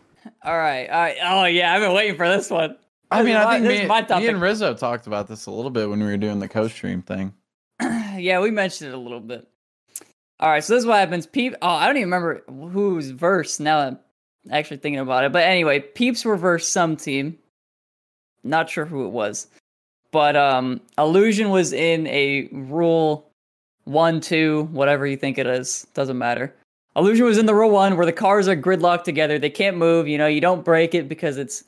[0.45, 1.17] All right, all right.
[1.23, 2.77] Oh yeah, I've been waiting for this one.
[3.11, 5.51] I mean, I think this me, is my me and Rizzo talked about this a
[5.51, 7.35] little bit when we were doing the co-stream thing.
[7.81, 9.49] yeah, we mentioned it a little bit.
[10.39, 11.27] All right, so this is what happens.
[11.27, 11.57] Peep.
[11.61, 13.99] Oh, I don't even remember whose verse now.
[14.51, 15.33] Actually thinking about it.
[15.33, 17.39] But anyway, Peeps were verse some team.
[18.43, 19.49] Not sure who it was,
[20.13, 23.31] but um, Illusion was in a rule
[23.85, 25.87] one, two, whatever you think it is.
[25.93, 26.55] Doesn't matter.
[26.97, 29.39] Illusion was in the rule one where the cars are gridlocked together.
[29.39, 30.09] They can't move.
[30.09, 31.65] You know, you don't break it because it's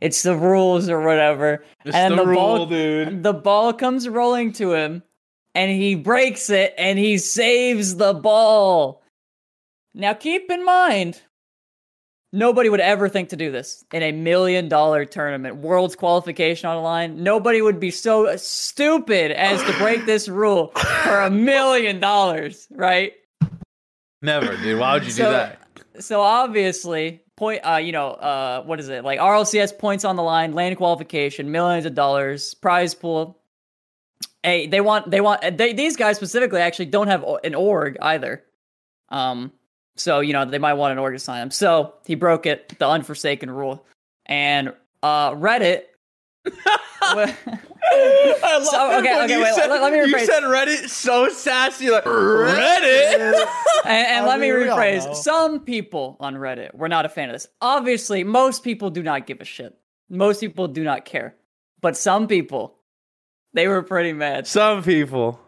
[0.00, 1.62] it's the rules or whatever.
[1.84, 3.22] It's and the the ball, dude.
[3.22, 5.02] The ball comes rolling to him,
[5.54, 9.02] and he breaks it, and he saves the ball.
[9.92, 11.20] Now, keep in mind,
[12.32, 16.76] Nobody would ever think to do this in a million dollar tournament, world's qualification on
[16.76, 17.24] the line.
[17.24, 23.14] Nobody would be so stupid as to break this rule for a million dollars, right?
[24.22, 24.78] Never, dude.
[24.78, 25.58] Why would you do that?
[25.98, 29.18] So obviously, point, uh, you know, uh, what is it like?
[29.18, 33.40] RLCS points on the line, LAN qualification, millions of dollars, prize pool.
[34.44, 38.44] Hey, they want, they want, they, these guys specifically actually don't have an org either.
[39.08, 39.52] Um,
[39.96, 41.50] so you know they might want an org to sign him.
[41.50, 43.84] So he broke it, the unforsaken rule,
[44.26, 44.72] and
[45.02, 45.82] uh, Reddit.
[47.02, 47.14] I
[48.58, 50.26] love So, it okay, okay, you wait, said- let- let me You rephrase.
[50.26, 53.46] said Reddit so sassy, like Reddit.
[53.84, 55.14] and, and let me mean, we all rephrase.
[55.16, 57.48] Some people on Reddit were not a fan of this.
[57.60, 59.76] Obviously, most people do not give a shit.
[60.08, 61.34] Most people do not care.
[61.80, 62.76] But some people,
[63.54, 64.46] they were pretty mad.
[64.46, 65.40] Some people.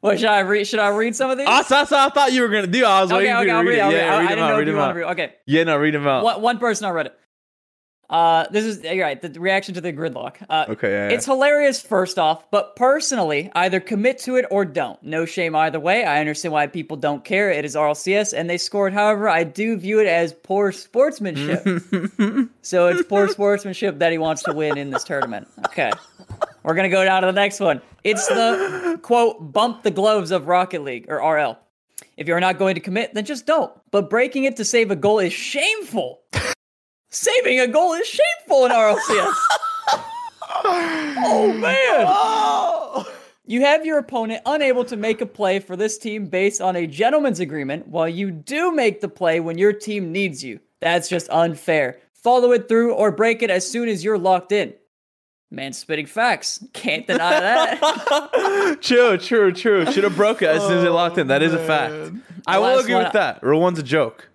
[0.00, 0.66] What should I read?
[0.66, 1.46] Should I read some of these?
[1.50, 2.84] Oh, that's what I thought you were gonna do.
[2.84, 3.78] I was okay, waiting for you to I'll read read.
[3.78, 3.82] it.
[3.82, 3.96] I'll read.
[3.96, 4.48] Yeah, I, read I them didn't out.
[4.48, 5.10] know Read if you them want to read.
[5.12, 5.34] Okay.
[5.46, 6.24] Yeah, no, read them out.
[6.24, 7.10] One, one person on Reddit.
[8.10, 9.20] Uh, this is you're right.
[9.20, 10.36] The reaction to the gridlock.
[10.48, 11.14] Uh, Okay, yeah, yeah.
[11.14, 15.02] It's hilarious, first off, but personally, either commit to it or don't.
[15.02, 16.04] No shame either way.
[16.04, 17.50] I understand why people don't care.
[17.50, 18.94] It is RLCS, and they scored.
[18.94, 21.62] However, I do view it as poor sportsmanship.
[22.62, 25.46] so it's poor sportsmanship that he wants to win in this tournament.
[25.66, 25.90] Okay.
[26.68, 27.80] We're gonna go down to the next one.
[28.04, 31.58] It's the quote bump the gloves of Rocket League or RL.
[32.18, 33.72] If you're not going to commit, then just don't.
[33.90, 36.20] But breaking it to save a goal is shameful.
[37.08, 39.34] Saving a goal is shameful in RLCS.
[40.66, 42.04] oh man.
[42.06, 43.10] Oh.
[43.46, 46.86] You have your opponent unable to make a play for this team based on a
[46.86, 50.60] gentleman's agreement, while you do make the play when your team needs you.
[50.80, 51.98] That's just unfair.
[52.12, 54.74] Follow it through or break it as soon as you're locked in.
[55.50, 56.62] Man, spitting facts.
[56.74, 58.78] Can't deny that.
[58.82, 59.90] true, true, true.
[59.90, 61.28] Should have broke it as soon as it locked in.
[61.28, 62.14] That is a fact.
[62.46, 63.42] I will Last agree one- with that.
[63.42, 64.28] Rule one's a joke.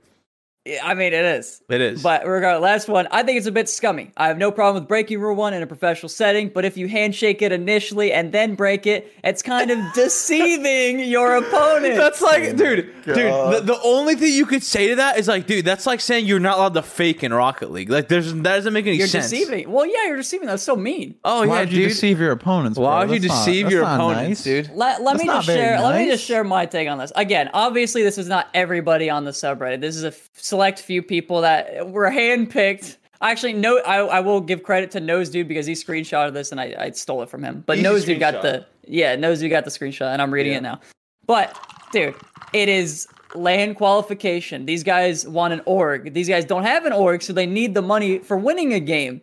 [0.65, 1.61] Yeah, I mean, it is.
[1.69, 2.01] It is.
[2.01, 3.07] But regardless, last one.
[3.11, 4.11] I think it's a bit scummy.
[4.15, 6.87] I have no problem with breaking rule one in a professional setting, but if you
[6.87, 11.97] handshake it initially and then break it, it's kind of deceiving your opponent.
[11.97, 13.15] That's like, oh dude, dude.
[13.15, 16.25] The, the only thing you could say to that is like, dude, that's like saying
[16.25, 17.89] you're not allowed to fake in Rocket League.
[17.89, 19.29] Like, there's that doesn't make any you're sense.
[19.29, 19.69] deceiving.
[19.69, 20.47] Well, yeah, you're deceiving.
[20.47, 21.15] That's so mean.
[21.25, 21.89] Oh Why yeah, would you dude.
[21.89, 22.79] deceive your opponents?
[22.79, 23.09] Why bro?
[23.13, 24.67] would you That's not- deceive that's your opponents, nice.
[24.67, 24.69] dude?
[24.75, 25.81] Let, let That's me just very share.
[25.81, 27.11] Let me just share my take on this.
[27.17, 29.81] Again, obviously, this is not everybody on the subreddit.
[29.81, 32.97] This is a f- select few people that were handpicked.
[33.23, 36.61] Actually, no, I, I will give credit to Nose Dude because he screenshotted this and
[36.61, 37.63] I, I stole it from him.
[37.65, 40.53] But Easy Nose Dude got the yeah, Nose Dude got the screenshot and I'm reading
[40.53, 40.79] it now.
[41.25, 41.57] But
[41.91, 42.13] dude,
[42.53, 44.67] it is LAN qualification.
[44.67, 46.13] These guys want an org.
[46.13, 49.21] These guys don't have an org, so they need the money for winning a game.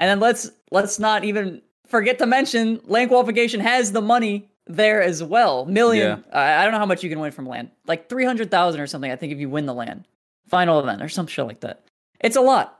[0.00, 5.00] And then let's let's not even forget to mention LAN qualification has the money there
[5.00, 5.64] as well.
[5.66, 6.24] Million.
[6.32, 7.70] I I don't know how much you can win from LAN.
[7.86, 9.12] Like three hundred thousand or something.
[9.12, 10.06] I think if you win the LAN
[10.52, 11.82] final event or some shit like that.
[12.20, 12.78] It's a lot.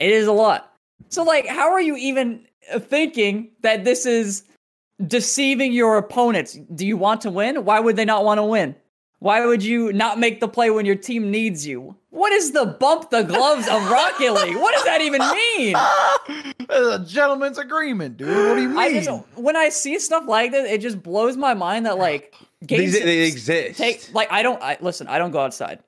[0.00, 0.72] It is a lot.
[1.10, 2.46] So like, how are you even
[2.80, 4.44] thinking that this is
[5.06, 6.58] deceiving your opponents?
[6.74, 7.66] Do you want to win?
[7.66, 8.74] Why would they not want to win?
[9.18, 11.94] Why would you not make the play when your team needs you?
[12.10, 14.56] What is the bump the gloves of Rocket League?
[14.56, 15.76] What does that even mean?
[16.58, 18.28] It's a gentleman's agreement, dude.
[18.28, 18.78] What do you mean?
[18.78, 22.34] I just when I see stuff like this, it just blows my mind that like
[22.66, 23.78] games These, they exist.
[23.78, 25.08] take like I don't I, listen.
[25.08, 25.78] I don't go outside.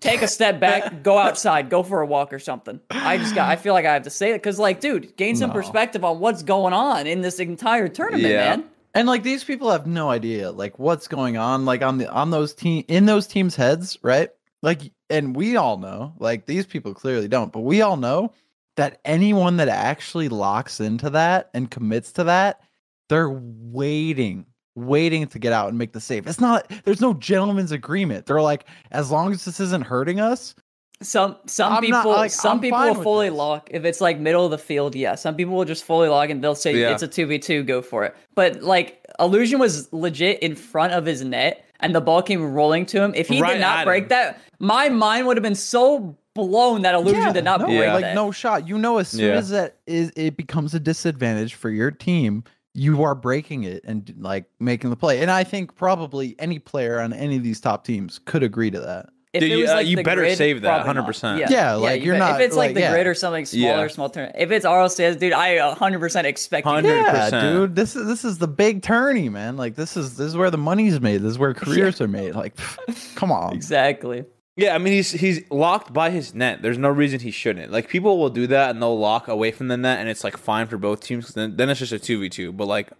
[0.00, 2.80] Take a step back, go outside, go for a walk or something.
[2.90, 3.48] I just got.
[3.50, 5.54] I feel like I have to say it because, like, dude, gain some No.
[5.54, 8.56] perspective on what's going on in this entire tournament, Yeah.
[8.56, 8.64] man.
[8.94, 12.30] And like these people have no idea like what's going on like on the on
[12.30, 14.30] those team in those teams' heads, right?
[14.62, 18.32] Like and we all know, like these people clearly don't, but we all know
[18.76, 22.60] that anyone that actually locks into that and commits to that,
[23.08, 24.46] they're waiting,
[24.86, 26.26] waiting to get out and make the save.
[26.26, 28.26] It's not there's no gentleman's agreement.
[28.26, 30.54] They're like, as long as this isn't hurting us,
[31.02, 33.36] Some some I'm not- people like, some I'm people will fully this.
[33.38, 34.94] lock if it's like middle of the field.
[34.94, 36.92] Yeah, some people will just fully log and they'll say Yeah.
[36.92, 38.16] it's a two v two, go for it.
[38.34, 42.86] But like illusion was legit in front of his net and the ball came rolling
[42.86, 43.12] to him.
[43.14, 44.08] If he Right did not break him.
[44.08, 47.78] that, my mind would have been so blown that illusion Yeah, did not no, break
[47.80, 47.94] Yeah.
[47.94, 48.66] like no shot.
[48.68, 49.38] You know, as soon Yeah.
[49.38, 52.42] as that is, it becomes a disadvantage for your team.
[52.78, 55.20] You are breaking it and like making the play.
[55.20, 58.80] And I think probably any player on any of these top teams could agree to
[58.80, 59.06] that.
[59.34, 61.38] If Dude, it you- was uh, like you better grid, save that, 100%.
[61.38, 62.92] Yeah, yeah like, you you're not- If it's like, like, the yeah.
[62.92, 63.88] grid or something smaller, Yeah.
[63.88, 64.32] small turn.
[64.38, 67.32] If it's RLCS, dude, I 100 percent expect you to- 100%.
[67.32, 67.74] Yeah, dude.
[67.76, 69.56] This is this is the big tourney, man.
[69.58, 71.20] Like this is this is where the money's made.
[71.20, 72.34] This is where careers are made.
[72.36, 72.56] Like,
[73.16, 73.52] come on.
[73.54, 74.24] Exactly.
[74.58, 76.62] Yeah, I mean he's he's locked by his net.
[76.62, 77.70] There's no reason he shouldn't.
[77.70, 80.36] Like people will do that and they'll lock away from the net, and it's like
[80.36, 81.32] fine for both teams.
[81.32, 82.50] Then, then it's just a two v two.
[82.52, 82.90] But like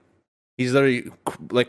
[0.57, 1.11] he's literally
[1.51, 1.69] like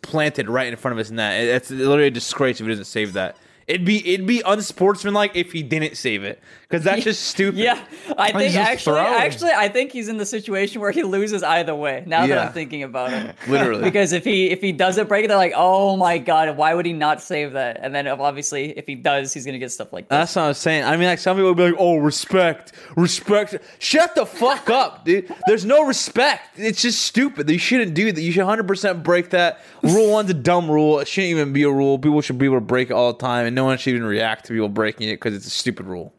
[0.00, 1.42] planted right in front of his net.
[1.42, 3.36] It- It's literally a disgrace if he doesn't save that.
[3.66, 7.60] It'd be it'd be unsportsmanlike if he didn't save it because that's just stupid.
[7.60, 7.80] Yeah,
[8.18, 9.14] I oh, think actually, throwing.
[9.14, 12.02] actually, I think he's in the situation where he loses either way.
[12.06, 13.84] Now that I'm thinking about it, Literally.
[13.84, 16.84] because if he if he doesn't break it, they're like, oh my god, why would
[16.84, 17.78] he not save that?
[17.80, 20.16] And then obviously, if he does, he's gonna get stuff like this.
[20.16, 20.82] That's what I was saying.
[20.82, 25.04] I mean, like some people would be like, "Oh, respect, respect." Shut the fuck up,
[25.04, 25.32] dude.
[25.46, 26.58] There's no respect.
[26.58, 27.48] It's just stupid.
[27.48, 28.20] You shouldn't do that.
[28.20, 29.60] You should 100 percent break that.
[29.84, 30.98] Rule one's a dumb rule.
[30.98, 31.96] It shouldn't even be a rule.
[31.96, 34.04] People should be able to break it all the time, and no one should even
[34.04, 36.12] react to people breaking it because it's a stupid rule.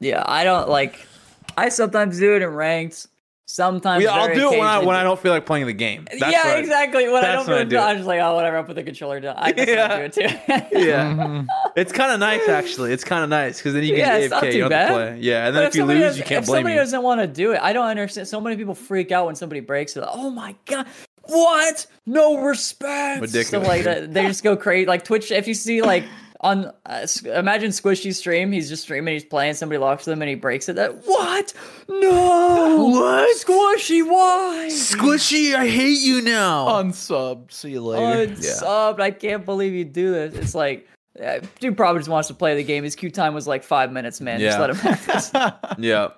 [0.00, 1.06] Yeah, I don't like.
[1.56, 3.06] I sometimes do it in ranked.
[3.46, 6.06] Sometimes Yeah, I'll do it when I when I don't feel like playing the game.
[6.10, 7.06] That's yeah, what exactly.
[7.08, 7.78] When I don't I feel do good.
[7.78, 8.56] I'm just like, oh, whatever.
[8.56, 9.36] I'll put the controller down.
[9.38, 9.98] I Yeah.
[9.98, 10.22] Do it too.
[10.78, 11.46] Yeah, mm-hmm.
[11.76, 12.92] it's kind of nice actually.
[12.92, 14.52] It's kind of nice because then you Yeah, get it's not AFK.
[14.54, 15.10] You don't have to bad.
[15.12, 15.18] play.
[15.20, 16.80] Yeah, and But then if, you lose, does- you can't if blame somebody you.
[16.80, 18.26] doesn't want to do it, I don't understand.
[18.28, 20.04] So many people freak out when somebody breaks it.
[20.10, 20.86] Oh my god,
[21.24, 21.86] what?
[22.06, 23.20] No respect.
[23.20, 24.86] Ridiculous, like that, they just go crazy.
[24.86, 26.04] Like Twitch, if you see like
[26.40, 30.34] on uh, imagine Squishy stream, he's just streaming, he's playing, somebody locks them and he
[30.34, 30.76] breaks it.
[30.76, 31.54] That what?
[31.88, 32.84] No.
[32.90, 33.36] What?
[33.38, 34.06] Squishy?
[34.06, 34.68] Why?
[34.70, 36.66] Squishy, I hate you now.
[36.82, 37.50] Unsub.
[37.52, 38.32] See you later.
[38.32, 39.00] Unsubbed.
[39.00, 40.34] I can't believe you do this.
[40.34, 40.86] It's like.
[41.24, 42.84] uh, Dude probably just wants to play the game.
[42.84, 44.40] His queue time was like five minutes, man.
[44.40, 45.30] Just let him have this.
[45.78, 46.08] Yeah.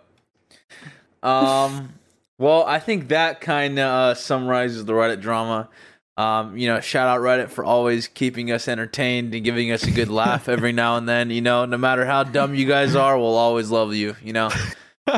[1.22, 1.92] Um.
[2.38, 5.68] Well, I think that kind of uh, summarizes the Reddit drama.
[6.16, 9.90] Um, you know, shout out Reddit for always keeping us entertained and giving us a
[9.90, 11.30] good laugh every now and then.
[11.30, 14.16] You know, no matter how dumb you guys are, we'll always love you.
[14.22, 14.50] You know.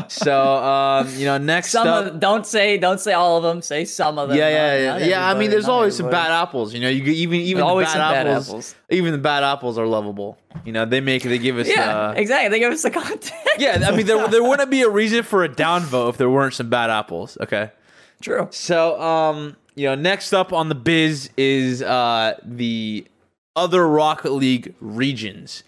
[0.08, 3.62] So, um, you know, next Some up, of don't say don't say all of them.
[3.62, 4.36] Say some of them.
[4.36, 5.28] yeah, yeah, yeah, yeah.
[5.28, 6.74] I mean, there's always some bad apples.
[6.74, 8.74] You know, you even even the always bad, some bad apples, apples.
[8.90, 10.36] Even the bad apples are lovable.
[10.66, 11.68] You know, they make they give us.
[11.68, 12.50] Yeah, uh, exactly.
[12.50, 13.32] They give us the content.
[13.58, 13.82] yeah.
[13.86, 16.68] I mean, there there wouldn't be a reason for a downvote if there weren't some
[16.68, 17.38] bad apples.
[17.40, 17.70] Okay.
[18.20, 18.48] True.
[18.50, 23.06] So, um, you know, next up on the biz is uh the
[23.56, 25.64] other Rocket League regions.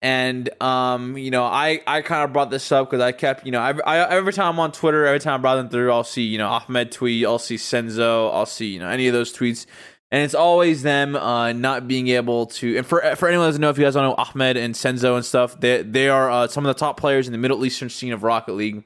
[0.00, 3.52] And um, you know, I I kind of brought this up because I kept, you
[3.52, 6.02] know, I, I, every time I'm on Twitter, every time I brought them through, I'll
[6.02, 9.32] see, you know, Ahmed tweet, I'll see Senzo, I'll see, you know, any of those
[9.32, 9.66] tweets,
[10.10, 12.78] and it's always them uh, not being able to.
[12.78, 15.14] And for for anyone that doesn't know, if you guys don't know Ahmed and Senzo
[15.14, 17.88] and stuff, they they are uh, some of the top players in the Middle Eastern
[17.88, 18.82] scene of Rocket League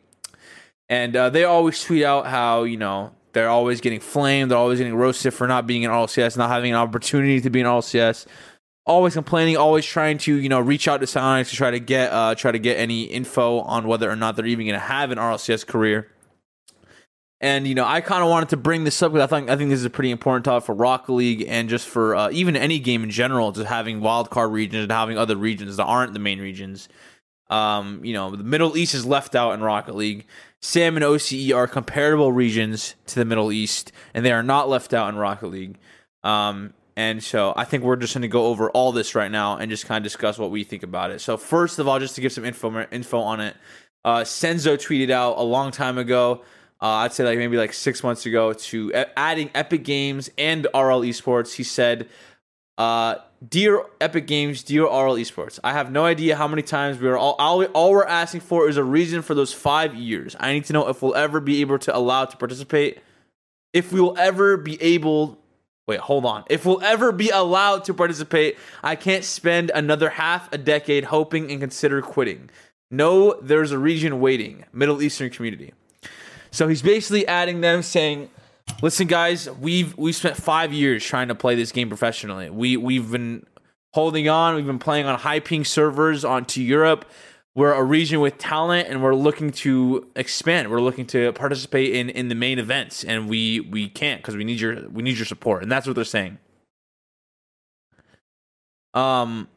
[0.88, 4.78] and uh, they always tweet out how you know they're always getting flamed, they're always
[4.78, 8.24] getting roasted for not being in RLCS, not having an opportunity to be in RLCS,
[8.86, 12.10] always complaining, always trying to you know reach out to Psyonix to try to get
[12.10, 15.10] uh, try to get any info on whether or not they're even going to have
[15.10, 16.10] an RLCS career.
[17.38, 19.56] And you know, I kind of wanted to bring this up because I think I
[19.56, 22.56] think this is a pretty important topic for Rocket League and just for uh, even
[22.56, 26.14] any game in general, just having wild card regions and having other regions that aren't
[26.14, 26.88] the main regions.
[27.50, 30.26] Um, you know, the Middle East is left out in Rocket League.
[30.66, 34.92] Sam and OCE are comparable regions to the Middle East, and they are not left
[34.92, 35.78] out in Rocket League.
[36.24, 39.58] Um, and so I think we're just going to go over all this right now
[39.58, 41.20] and just kind of discuss what we think about it.
[41.20, 43.56] So first of all, just to give some info info on it,
[44.04, 46.42] uh, Senzo tweeted out a long time ago.
[46.82, 51.02] Uh, I'd say like maybe like six months ago to adding Epic Games and RL
[51.02, 51.54] Esports.
[51.54, 52.08] He said,
[52.76, 53.14] uh,
[53.46, 57.16] "Dear Epic Games, dear RL Esports, I have no idea how many times we are
[57.16, 60.34] all, all all we're asking for is a reason for those five years.
[60.40, 62.98] I need to know if we'll ever be able to allow to participate.
[63.72, 65.38] If we will ever be able."
[65.86, 66.44] Wait, hold on.
[66.50, 71.50] If we'll ever be allowed to participate, I can't spend another half a decade hoping
[71.50, 72.50] and consider quitting.
[72.90, 75.74] No, there's a region waiting, Middle Eastern community.
[76.50, 78.30] So he's basically adding them saying,
[78.82, 82.50] "Listen, guys, we've we've spent five years trying to play this game professionally.
[82.50, 83.46] We we've been
[83.94, 84.54] holding on.
[84.54, 87.06] We've been playing on high ping servers onto Europe.
[87.54, 90.70] We're a region with talent, and we're looking to expand.
[90.70, 94.44] We're looking to participate in in the main events, and we we can't because we
[94.44, 96.38] need your we need your support, and that's what they're saying.
[98.92, 99.48] Um,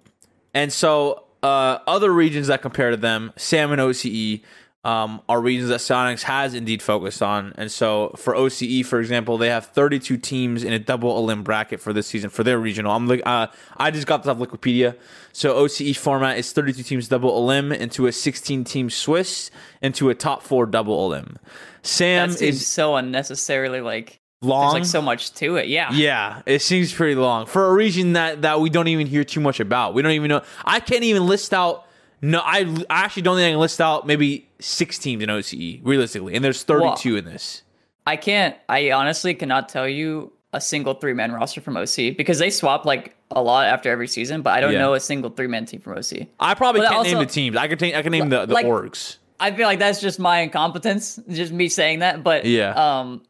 [0.54, 4.41] and so uh, other regions that compare to them, Sam and OCE,
[4.86, 7.54] um, are regions that Psyonix has indeed focused on.
[7.58, 11.82] And so for OCE, for example, they have 32 teams in a double elim bracket
[11.82, 12.94] for this season for their regional.
[12.94, 14.96] I'm li- uh, I just got this off Wikipedia.
[15.34, 20.15] So OCE format is 32 teams double elim into a 16 team Swiss into a
[20.15, 21.38] top four double elim.
[21.82, 24.74] Sam is so unnecessarily like there's long.
[24.74, 25.68] like so much to it.
[25.68, 25.92] Yeah.
[25.92, 29.41] Yeah, it seems pretty long for a region that that we don't even hear too
[29.41, 29.93] much about.
[29.93, 30.41] We don't even know.
[30.64, 31.86] I can't even list out.
[32.22, 35.80] No, I, I actually don't think I can list out maybe six teams in OCE
[35.84, 37.63] realistically, and there's 32 in this.
[38.05, 38.55] I can't.
[38.67, 42.84] I honestly cannot tell you a single three man roster from OC because they swap
[42.86, 44.80] like a lot after every season, but I don't Yeah.
[44.80, 46.28] know a single three man team from OC.
[46.39, 47.55] I probably But can't also- name the teams.
[47.55, 49.17] I can take, I can name the, the Like- orgs.
[49.41, 52.24] I feel like that's just my incompetence, just me saying that.
[52.24, 52.72] But Yeah.
[52.72, 53.22] um,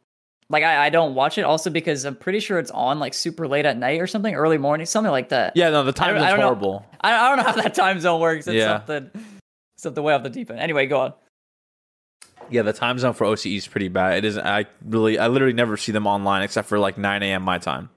[0.49, 3.47] like I, I don't watch it also because I'm pretty sure it's on like super
[3.47, 5.53] late at night or something, early morning, something like that.
[5.55, 6.85] Yeah, no, the time is I don't know- horrible.
[7.01, 8.47] I, I don't know how that time zone works.
[8.47, 8.77] It's Yeah.
[8.85, 9.11] something
[9.77, 10.59] something way off the deep end.
[10.59, 11.13] Anyway, go on.
[12.49, 14.17] Yeah, the time zone for OCE is pretty bad.
[14.17, 14.45] It isn't.
[14.45, 17.43] I really, I literally never see them online except for like 9 a.m.
[17.43, 17.89] my time.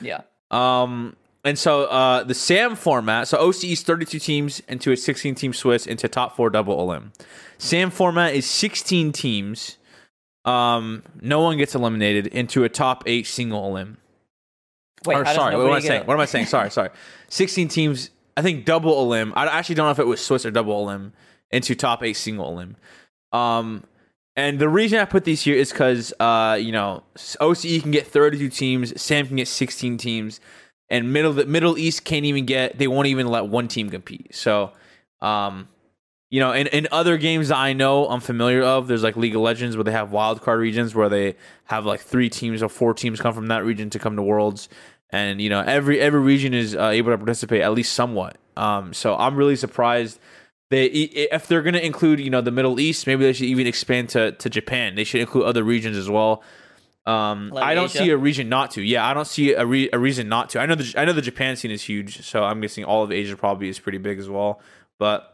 [0.00, 0.20] Yeah.
[0.50, 5.34] Um, and so uh, the SAM format, so OCE is 32 teams into a 16
[5.34, 7.12] team Swiss into top four double elim.
[7.58, 9.78] SAM format is 16 teams.
[10.44, 13.98] Um, no one gets eliminated into a top eight single elim.
[15.06, 16.02] Wait, or sorry, what am I saying?
[16.02, 16.06] it?
[16.06, 16.46] What am I saying?
[16.46, 16.90] Sorry, sorry.
[17.28, 18.10] 16 teams.
[18.36, 19.32] I think double elim.
[19.36, 21.12] I actually don't know if it was Swiss or double elim
[21.50, 22.76] into top eight single elim.
[23.32, 23.84] Um,
[24.36, 28.06] and the reason I put these here is because uh, you know OCE can get
[28.06, 30.40] 32 teams, Sam can get 16 teams,
[30.88, 32.78] and middle the Middle East can't even get.
[32.78, 34.34] They won't even let one team compete.
[34.34, 34.72] So,
[35.20, 35.68] um,
[36.34, 39.36] you know, in, in other games that I know I'm familiar of, there's like League
[39.36, 42.68] of Legends where they have wild card regions where they have like three teams or
[42.68, 44.68] four teams come from that region to come to Worlds,
[45.10, 48.36] and you know every every region is uh, able to participate at least somewhat.
[48.56, 50.18] Um, so I'm really surprised
[50.70, 53.68] they if they're going to include you know the Middle East, maybe they should even
[53.68, 54.96] expand to to Japan.
[54.96, 56.42] They should include other regions as well.
[57.06, 57.98] Um, Like I don't Asia?
[57.98, 58.82] see a reason not to.
[58.82, 60.58] Yeah, I don't see a, re- a reason not to.
[60.58, 63.12] I know the I know the Japan scene is huge, so I'm guessing all of
[63.12, 64.60] Asia probably is pretty big as well.
[64.98, 65.33] But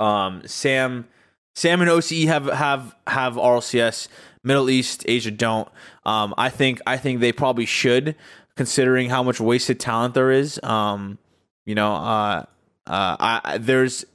[0.00, 1.06] um, Sam,
[1.54, 4.08] Sam and OCE have have have RLCS.
[4.42, 5.68] Middle East, Asia don't.
[6.06, 8.16] Um, I think I think they probably should,
[8.56, 10.58] considering how much wasted talent there is.
[10.62, 11.18] Um,
[11.66, 12.44] you know, uh,
[12.86, 14.06] uh, I, I there's.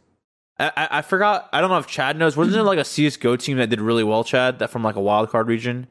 [0.57, 1.47] I, I I forgot.
[1.53, 2.35] I don't know if Chad knows.
[2.35, 4.59] Wasn't there like a CS:GO team that did really well, Chad?
[4.59, 5.87] That from like a wild card region.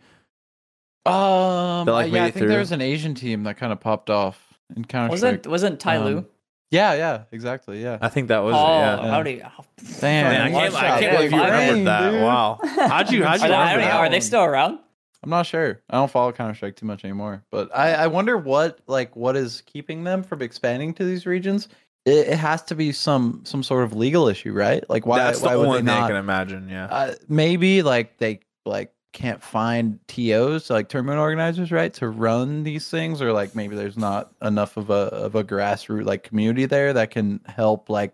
[1.07, 2.49] Um, That, like, yeah, I think through.
[2.49, 6.19] there was an Asian team that kind of popped off in Counter Wasn't wasn't TyLoo?
[6.19, 6.27] Um,
[6.75, 7.83] Yeah, yeah, exactly.
[7.83, 7.99] Yeah.
[8.01, 8.81] I think that was oh, it.
[8.81, 9.11] Yeah.
[9.11, 9.43] how do you?
[10.01, 12.11] Damn, Man, I can't, I can't believe you remembered that.
[12.11, 12.23] dude.
[12.23, 12.59] Wow.
[12.65, 13.95] How'd you how'd Are you they, remember don't- that?
[13.97, 14.79] are they still around?
[15.23, 15.81] I'm not sure.
[15.89, 19.37] I don't follow Counter Strike too much anymore, but I, I wonder what like what
[19.37, 21.69] is keeping them from expanding to these regions.
[22.05, 24.85] It, it has to be some some sort of legal issue, right?
[24.91, 26.09] Like why That's the why would only they thing I not?
[26.09, 26.69] can imagine.
[26.69, 26.87] Yeah.
[26.87, 32.91] Uh, maybe like they like can't find TOs like tournament organizers, right, to run these
[32.91, 36.93] things, or like maybe there's not enough of a of a grassroots like community there
[36.93, 38.13] that can help like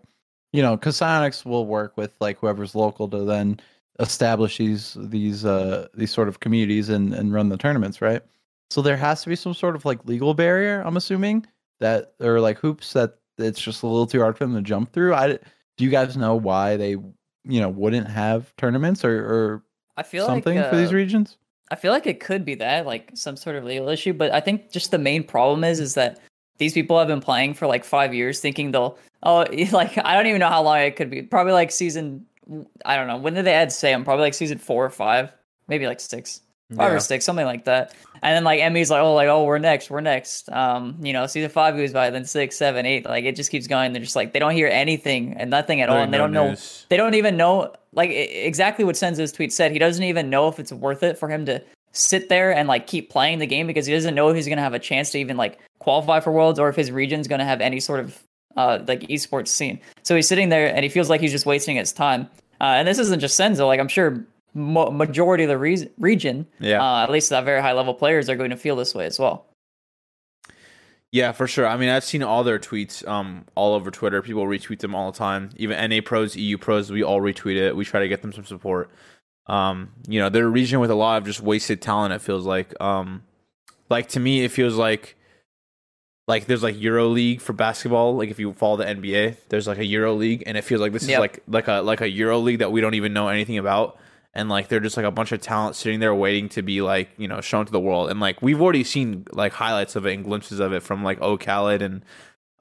[0.53, 3.59] you know, because Psyonix will work with like whoever's local to then
[3.99, 8.21] establish these these uh these sort of communities and and run the tournaments, right?
[8.69, 11.45] So there has to be some sort of like legal barrier, I'm assuming
[11.81, 14.93] that or like hoops that it's just a little too hard for them to jump
[14.93, 15.13] through.
[15.13, 15.39] I
[15.77, 19.63] do you guys know why they you know wouldn't have tournaments or or
[20.01, 21.37] I feel something like for these uh, regions?
[21.69, 24.13] I feel like it could be that, like some sort of legal issue.
[24.13, 26.19] But I think just the main problem is, is that
[26.57, 28.97] these people have been playing for like five years, thinking they'll.
[29.21, 31.21] Oh, like I don't even know how long it could be.
[31.21, 32.25] Probably like season.
[32.83, 33.17] I don't know.
[33.17, 34.03] When did they add Sam?
[34.03, 35.31] Probably like season four or five,
[35.67, 36.41] maybe like six,
[36.75, 36.97] five Yeah.
[36.97, 37.93] or six, something like that.
[38.23, 40.51] And then like ME's like, oh, like oh, we're next, we're next.
[40.51, 43.05] Um, you know, season five goes by, then six, seven, eight.
[43.05, 43.93] Like it just keeps going.
[43.93, 46.33] They're just like they don't hear anything and nothing at all, and they no don't
[46.33, 46.55] know
[46.89, 49.71] they don't even know like exactly what Senzo's tweet said.
[49.71, 51.61] He doesn't even know if it's worth it for him to
[51.93, 54.61] sit there and like keep playing the game because he doesn't know if he's gonna
[54.61, 57.59] have a chance to even like qualify for worlds or if his region's gonna have
[57.59, 58.17] any sort of
[58.55, 59.79] uh like esports scene.
[60.03, 62.29] So he's sitting there and he feels like he's just wasting his time.
[62.61, 63.65] Uh, and this isn't just Senzo.
[63.65, 66.81] Like I'm sure majority of the re- region, Yeah.
[66.83, 69.17] uh, at least the very high level players, are going to feel this way as
[69.19, 69.45] well.
[71.11, 71.67] Yeah, for sure.
[71.67, 74.21] I mean, I've seen all their tweets um all over Twitter.
[74.21, 75.49] People retweet them all the time.
[75.57, 77.75] Even NA pros, EU pros, we all retweet it.
[77.75, 78.89] We try to get them some support.
[79.47, 82.13] Um, you know, they're a region with a lot of just wasted talent.
[82.13, 83.23] It feels like, um,
[83.89, 85.17] like to me, it feels like,
[86.29, 88.15] like there's like Euro League for basketball.
[88.15, 90.93] Like if you follow the NBA, there's like a Euro League, and it feels like
[90.93, 91.17] this Yep.
[91.17, 93.99] is like like a like a Euro League that we don't even know anything about.
[94.33, 97.09] And like they're just like a bunch of talent sitting there waiting to be like
[97.17, 98.09] you know shown to the world.
[98.09, 101.21] And like we've already seen like highlights of it and glimpses of it from like
[101.21, 102.03] O Khaled and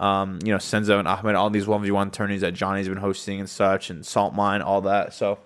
[0.00, 2.98] um you know Senzo and Ahmed, all these one v one tourneys that Johnny's been
[2.98, 5.14] hosting and such, and Salt Mine, all that.
[5.14, 5.38] So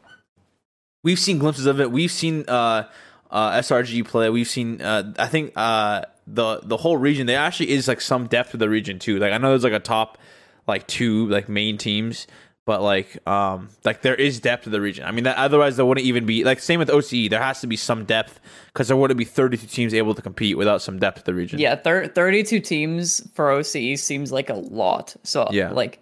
[1.05, 1.93] we've seen glimpses of it.
[1.93, 2.89] We've seen uh,
[3.31, 4.31] uh, SRG play.
[4.31, 4.81] We've seen.
[4.81, 7.27] Uh, I think uh, the the whole region.
[7.27, 9.19] There actually is like some depth to the region too.
[9.19, 10.19] Like I know there's like a top
[10.67, 12.27] like two like main teams,
[12.67, 15.05] but like um like there is depth to the region.
[15.05, 17.29] I mean that otherwise there wouldn't even be like same with OCE.
[17.29, 18.41] There has to be some depth
[18.73, 21.59] because there wouldn't be 32 teams able to compete without some depth to the region.
[21.59, 25.15] Yeah, thir- 32 teams for OCE seems like a lot.
[25.25, 25.71] So Yeah.
[25.71, 26.01] like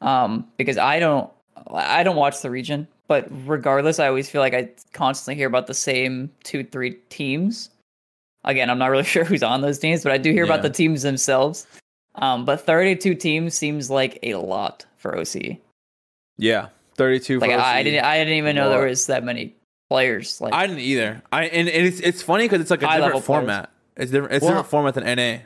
[0.00, 1.30] um because I don't
[1.72, 5.66] I don't watch the region, but regardless, I always feel like I constantly hear about
[5.66, 7.70] the same two three teams.
[8.44, 10.52] Again, I'm not really sure who's on those teams, but I do hear Yeah.
[10.52, 11.66] about the teams themselves.
[12.16, 15.58] Um but 32 teams seems like a lot for OCE.
[16.38, 16.68] Yeah.
[16.96, 17.38] 32.
[17.40, 19.54] Like for I, I didn't I didn't even know there was that many
[19.88, 20.40] players.
[20.40, 21.22] Like I didn't either.
[21.32, 23.70] I and, and it's it's funny because it's like a different format.
[23.96, 24.34] It's different.
[24.34, 25.38] It's Well- different format than NA.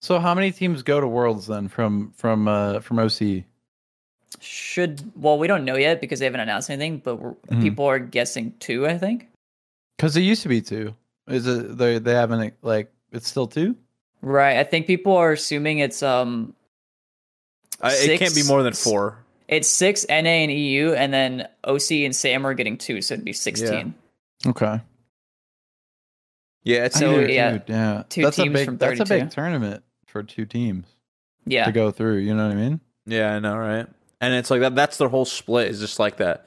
[0.00, 3.44] So how many teams go to Worlds then from from uh from OC?
[4.40, 7.62] should well, we don't know yet because they haven't announced anything, but we're, Mhm.
[7.62, 8.86] people are guessing two.
[8.86, 9.28] I think.
[9.96, 10.94] Because it used to be two.
[11.28, 13.76] Is it they they haven't like it's still two?
[14.22, 14.58] Right.
[14.58, 16.54] I think people are assuming it's um
[17.80, 19.18] I, it can't be more than four.
[19.52, 23.24] It's six NA and EU, and then OC and Sam are getting two, so it'd
[23.24, 23.94] be sixteen.
[24.46, 24.80] Okay.
[26.64, 28.02] Yeah, it's So, either- yeah, Dude, yeah.
[28.08, 30.86] two that's a teams big from that's a big tournament for two teams
[31.44, 31.64] Yeah.
[31.64, 32.18] to go through.
[32.18, 32.80] You know what I mean?
[33.06, 33.86] Yeah, I know, right?
[34.20, 34.74] And it's like that.
[34.76, 35.68] That's their whole split.
[35.70, 36.46] Is just like that.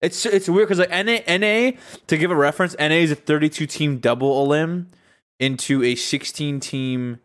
[0.00, 1.72] It's it's weird because like NA NA
[2.06, 4.90] to give a reference, NA is a 32 team double elim
[5.40, 7.18] into a 16 team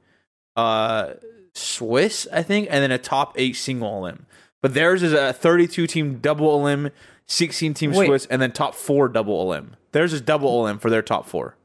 [0.55, 1.13] uh
[1.53, 4.25] Swiss, I think, and then a top eight single elim.
[4.63, 6.89] But theirs is a 32 team double elim,
[7.27, 8.07] 16 team Wait.
[8.07, 9.75] Swiss, and then top four double elim.
[9.91, 11.55] Theirs is double elim for their top four.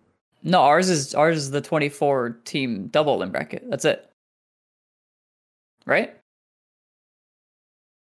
[0.42, 3.64] No, ours is ours is the twenty-four team double in bracket.
[3.68, 4.08] That's it.
[5.86, 6.14] Right?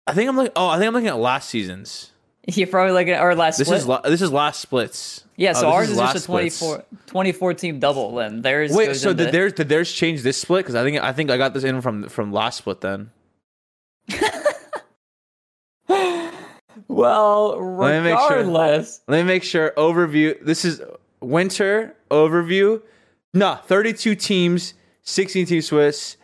[0.08, 2.12] I think I'm like oh, I think I'm looking at last season's.
[2.48, 3.80] You're probably like our last This split.
[3.80, 5.24] is la- this is last splits.
[5.36, 6.60] yeah, Oh, so this ours is, last just a splits.
[6.60, 8.42] 24, 24 team double limb.
[8.44, 10.64] Theirs Wait, so did theirs did theirs change this split?
[10.64, 12.82] Because I think I think I got this in from from last split.
[12.82, 13.10] Then
[16.96, 18.38] well, Let me make sure.
[18.38, 19.72] regardless, let me make sure.
[19.78, 20.44] Overview.
[20.44, 20.82] This is
[21.22, 22.82] winter overview.
[23.34, 26.18] No, thirty two teams, sixteen team Swiss,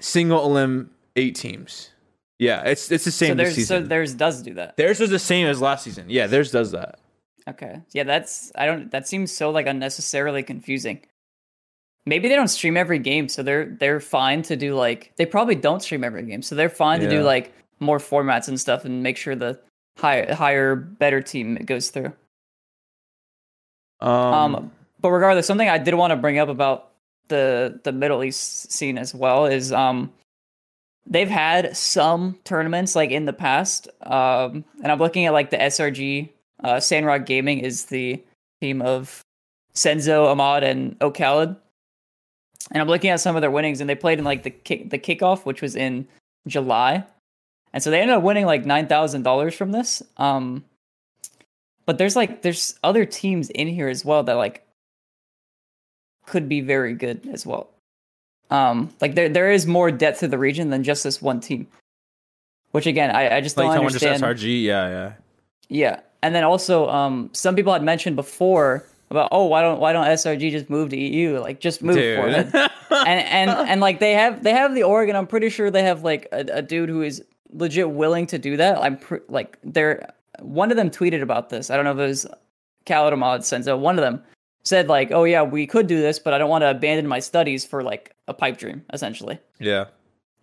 [0.00, 1.90] single elim, eight teams.
[2.38, 4.76] Yeah, it's it's the so same this theirs so theirs does do that.
[4.76, 6.06] theirs was the same as last season.
[6.08, 7.00] Yeah, theirs does that.
[7.48, 7.80] Okay.
[7.92, 11.00] Yeah, that's I don't that seems so like unnecessarily confusing.
[12.06, 15.56] Maybe they don't stream every game, so they're they're fine to do like they probably
[15.56, 19.02] don't stream every game, so they're fine to do like more formats and stuff and
[19.02, 19.58] make sure the
[19.98, 22.12] higher higher better team it goes through.
[24.00, 26.90] Um, Um, but regardless, something I did want to bring up about
[27.28, 30.12] the the Middle East scene as well is um
[31.06, 35.56] they've had some tournaments like in the past, um, and I'm looking at like the
[35.58, 36.30] SRG.
[36.62, 38.22] Uh, Sandrock Gaming is the
[38.60, 39.22] team of
[39.74, 41.54] Senzo, Ahmad, and O'Khalid.
[42.72, 44.90] And I'm looking at some of their winnings, and they played in like the kick,
[44.90, 46.06] the kickoff, which was in
[46.48, 47.04] July,
[47.72, 50.02] and so they ended up winning like nine thousand dollars from this.
[50.16, 50.64] Um,
[51.86, 54.66] but there's like there's other teams in here as well that like
[56.26, 57.70] could be very good as well.
[58.50, 61.66] Um, like there there is more depth to the region than just this one team.
[62.72, 64.38] Which again, I, I just like don't someone just understand.
[64.38, 64.62] SRG.
[64.62, 65.12] Yeah, yeah.
[65.70, 69.92] Yeah, and then also, um, some people had mentioned before about, oh, why don't why
[69.92, 71.38] don't SRG just move to EU?
[71.40, 72.18] Like, just move Dude.
[72.18, 72.54] for it.
[72.90, 75.84] and and and like they have they have the org, and I'm pretty sure they
[75.84, 78.78] have like a, a dude who is legit willing to do that.
[78.78, 81.70] I'm pr- like they're one of them tweeted about this.
[81.70, 82.26] I don't know if it was
[82.86, 83.78] Khaled Ahmad Senzo.
[83.78, 84.22] One of them
[84.64, 87.18] said like, oh yeah, we could do this, but I don't want to abandon my
[87.18, 89.86] studies for like a pipe dream, essentially yeah.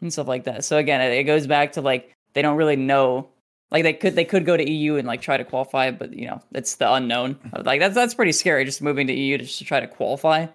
[0.01, 0.65] and stuff like that.
[0.65, 3.29] So again, it, it goes back to like they don't really know.
[3.71, 6.27] Like they could they could go to EU and like try to qualify, but you
[6.27, 7.37] know it's the unknown.
[7.63, 8.65] Like that's that's pretty scary.
[8.65, 10.47] Just moving to EU to just to try to qualify.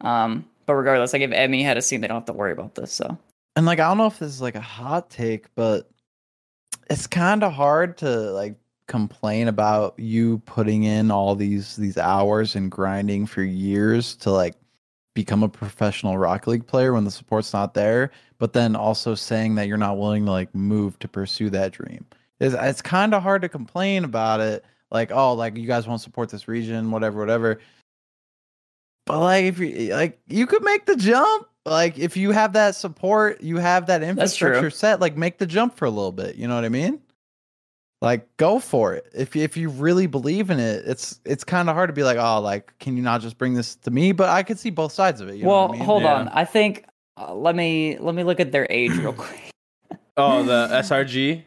[0.00, 2.74] Um, but regardless, like if ME had a scene, they don't have to worry about
[2.74, 2.92] this.
[2.92, 3.18] So
[3.56, 5.90] And like I don't know if this is like a hot take, but
[6.90, 12.56] it's kind of hard to like complain about you putting in all these these hours
[12.56, 14.54] and grinding for years to like
[15.14, 19.54] become a professional rock League player when the support's not there, but then also saying
[19.54, 22.04] that you're not willing to like move to pursue that dream.
[22.40, 24.64] It's, it's kind of hard to complain about it.
[24.90, 27.60] Like, oh, like you guys won't support this region, whatever, whatever.
[29.06, 31.48] But like, if you like, you could make the jump.
[31.64, 35.00] Like, if you have that support, you have that infrastructure set.
[35.00, 36.34] Like, make the jump for a little bit.
[36.36, 37.00] You know what I mean?
[38.00, 39.06] Like, go for it.
[39.14, 42.02] If you- if you really believe in it, it's it's kind of hard to be
[42.02, 44.10] like, oh, like, can you not just bring this to me?
[44.10, 45.36] But I could see both sides of it.
[45.36, 45.84] You know well, what I mean?
[45.86, 46.14] hold Yeah.
[46.14, 46.28] on.
[46.30, 46.84] I think
[47.16, 49.50] uh, let me let me look at their age real quick.
[50.16, 51.44] Oh, the SRG.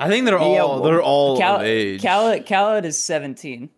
[0.00, 2.02] I think they're Yeah, all well, they're all Cal- of age.
[2.02, 3.70] Khaled, Khaled is 17.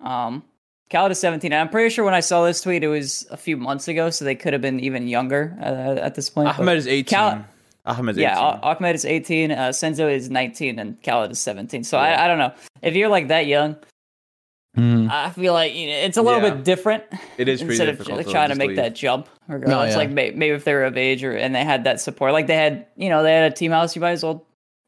[0.00, 0.44] Um,
[0.92, 1.52] Khaled is 17.
[1.52, 4.24] I'm pretty sure when I saw this tweet, it was a few months ago, so
[4.24, 6.48] they could have been even younger uh, at this point.
[6.58, 7.16] Ahmed is eighteen.
[7.18, 7.44] Cal-
[7.86, 8.60] Ahmed's yeah, eighteen.
[8.62, 11.82] Ah- Ahmed is 18, uh, Senzo is 19, and Khaled is 17.
[11.84, 12.52] So I, I don't know.
[12.82, 13.76] If you're like that young,
[14.76, 15.10] Mhm.
[15.10, 16.50] I feel like you know, it's a little Yeah.
[16.54, 17.04] bit different.
[17.38, 18.76] it is pretty instead of like, trying to just make leave.
[18.76, 19.28] that jump.
[19.48, 19.96] Or No, it's yeah.
[19.98, 22.46] like may, maybe if they were of age or and they had that support, like
[22.46, 23.94] they had, you know, they had a team house.
[23.96, 24.46] You might as well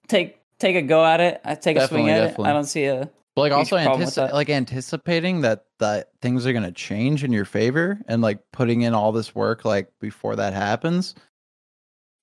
[0.08, 1.40] take take a go at it.
[1.44, 2.44] I take a swing at definitely.
[2.46, 2.48] it.
[2.48, 6.70] I don't see a But like also antici- like anticipating that that things are gonna
[6.72, 11.14] change in your favor and like putting in all this work like before that happens.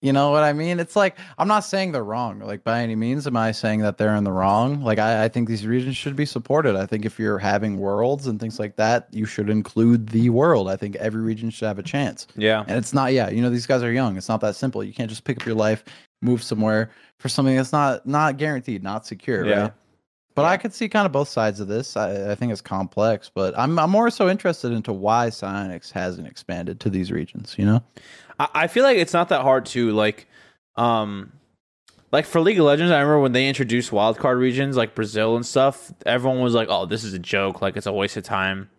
[0.03, 0.79] You know what I mean?
[0.79, 3.27] It's like I'm not saying they're wrong, like by any means.
[3.27, 4.81] Am I saying that they're in the wrong?
[4.81, 6.75] Like I, I think these regions should be supported.
[6.75, 10.69] I think if you're having worlds and things like that, you should include the world.
[10.69, 12.25] I think every region should have a chance.
[12.35, 12.63] Yeah.
[12.67, 14.17] And it's not, yeah, you know, these guys are young.
[14.17, 14.83] It's not that simple.
[14.83, 15.83] You can't just pick up your life,
[16.23, 16.89] move somewhere
[17.19, 19.61] for something that's not not guaranteed, not secure, Yeah.
[19.61, 19.73] right?
[20.33, 21.97] But I could see kind of both sides of this.
[21.97, 26.27] I, I think it's complex, but I'm I'm more so interested into why Psyonix hasn't
[26.27, 27.55] expanded to these regions.
[27.57, 27.83] You know?
[28.39, 30.27] I, I feel like it's not that hard to like,
[30.77, 31.33] um,
[32.11, 32.91] like for League of Legends.
[32.91, 35.91] I remember when they introduced wildcard regions like Brazil and stuff.
[36.05, 37.61] Everyone was like, "Oh, this is a joke.
[37.61, 38.69] Like it's a waste of time."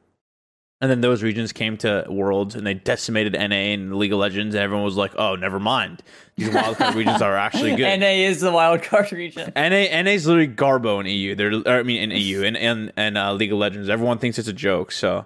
[0.83, 4.57] And then those regions came to Worlds and they decimated NA and League of Legends.
[4.57, 6.03] And everyone was like, "Oh, never mind.
[6.35, 9.53] These wildcard regions are actually good." NA is the wild card region.
[9.55, 11.37] NA NA is literally Garbo in EU.
[11.37, 13.89] They're or, I mean in EU and and and uh, League of Legends.
[13.89, 14.91] Everyone thinks it's a joke.
[14.91, 15.24] So,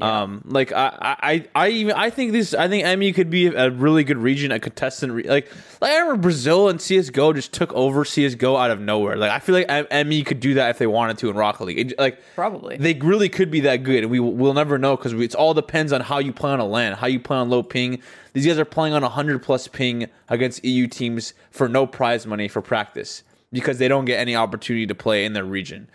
[0.00, 3.70] um, like I I I even I think this I think ME could be a
[3.70, 5.14] really good region, a contestant.
[5.14, 9.16] Re- like like I remember Brazil and CS:GO just took over CS:GO out of nowhere.
[9.16, 11.64] Like I feel like M- ME could do that if they wanted to in Rocket
[11.64, 11.78] League.
[11.78, 12.76] It- like Probably.
[12.76, 15.90] they really could be that good, and we will never know because it all depends
[15.92, 18.02] on how you play on a LAN, how you play on low ping.
[18.34, 22.46] These guys are playing on 100 plus ping against EU teams for no prize money
[22.46, 23.22] for practice
[23.52, 25.88] because they don't get any opportunity to play in their region.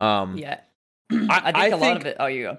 [0.00, 0.58] Um, yeah.
[1.12, 2.16] I, I think a lot of it.
[2.18, 2.58] Oh, you go.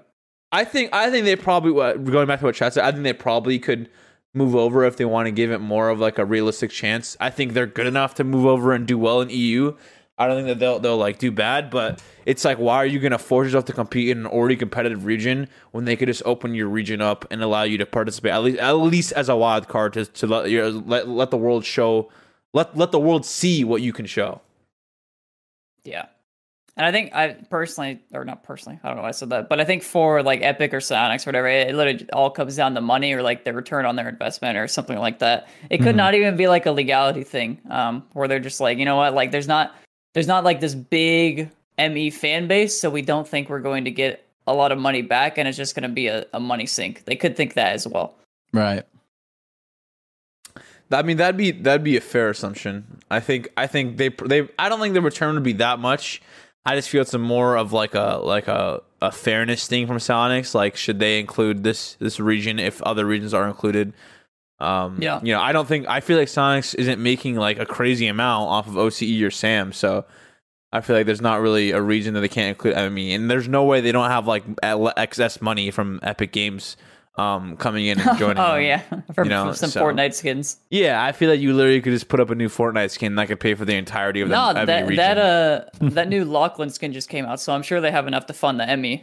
[0.50, 2.84] I think I think they probably going back to what Chad said.
[2.84, 3.90] I think they probably could
[4.34, 7.16] move over if they want to give it more of like a realistic chance.
[7.20, 9.76] I think they're good enough to move over and do well in EU.
[10.20, 12.98] I don't think that they'll they'll like do bad, but it's like why are you
[12.98, 16.22] going to force yourself to compete in an already competitive region when they could just
[16.24, 19.36] open your region up and allow you to participate at least at least as a
[19.36, 22.10] wild card to, to let your let let the world show
[22.52, 24.40] let let the world see what you can show.
[25.84, 26.06] Yeah.
[26.78, 29.48] And I think I personally, or not personally, I don't know why I said that,
[29.48, 32.76] but I think for like Epic or Psyonix or whatever, it literally all comes down
[32.76, 35.48] to money or like the return on their investment or something like that.
[35.70, 38.84] It could not even be like a legality thing, um, where they're just like, you
[38.84, 39.74] know what, like there's not,
[40.14, 43.90] there's not like this big ME fan base, so we don't think we're going to
[43.90, 46.66] get a lot of money back, and it's just going to be a, a money
[46.66, 47.04] sink.
[47.06, 48.14] They could think that as well.
[48.52, 48.84] Right.
[50.90, 53.02] I mean that'd be that'd be a fair assumption.
[53.10, 56.22] I think I think they they I don't think the return would be that much.
[56.68, 59.96] I just feel it's a more of like a like a, a fairness thing from
[59.96, 60.54] Psyonix.
[60.54, 63.94] Like should they include this this region if other regions are included?
[64.60, 65.20] Um, Yeah.
[65.22, 68.50] You know, I don't think I feel like Psyonix isn't making like a crazy amount
[68.50, 70.04] off of OCE or Sam, so
[70.70, 72.74] I feel like there's not really a reason that they can't include.
[72.74, 76.76] I mean, and there's no way they don't have like excess money from Epic Games
[77.18, 78.38] um coming in and joining.
[78.38, 78.62] oh them.
[78.62, 80.58] yeah, for, you know, for some so- Fortnite skins.
[80.70, 83.26] Yeah, I feel like you literally could just put up a new Fortnite skin that
[83.28, 84.96] could pay for the entirety of the No, ME that region.
[84.96, 88.26] that uh that new Lachlan skin just came out, so I'm sure they have enough
[88.26, 89.00] to fund the ME.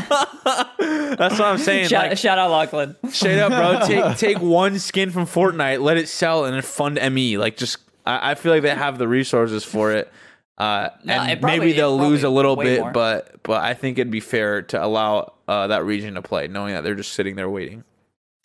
[0.00, 1.88] That's what I'm saying.
[1.88, 2.96] shout, like, shout out Lachlan.
[3.10, 3.86] straight up, bro.
[3.86, 7.36] Take take one skin from Fortnite, let it sell, and then fund ME.
[7.38, 10.10] Like, just I, I feel like they have the resources for it.
[10.58, 12.92] Uh, No, and probably- maybe they'll lose a little bit, more.
[12.92, 16.74] but but I think it'd be fair to allow uh, that region to play, knowing
[16.74, 17.82] that they're just sitting there waiting.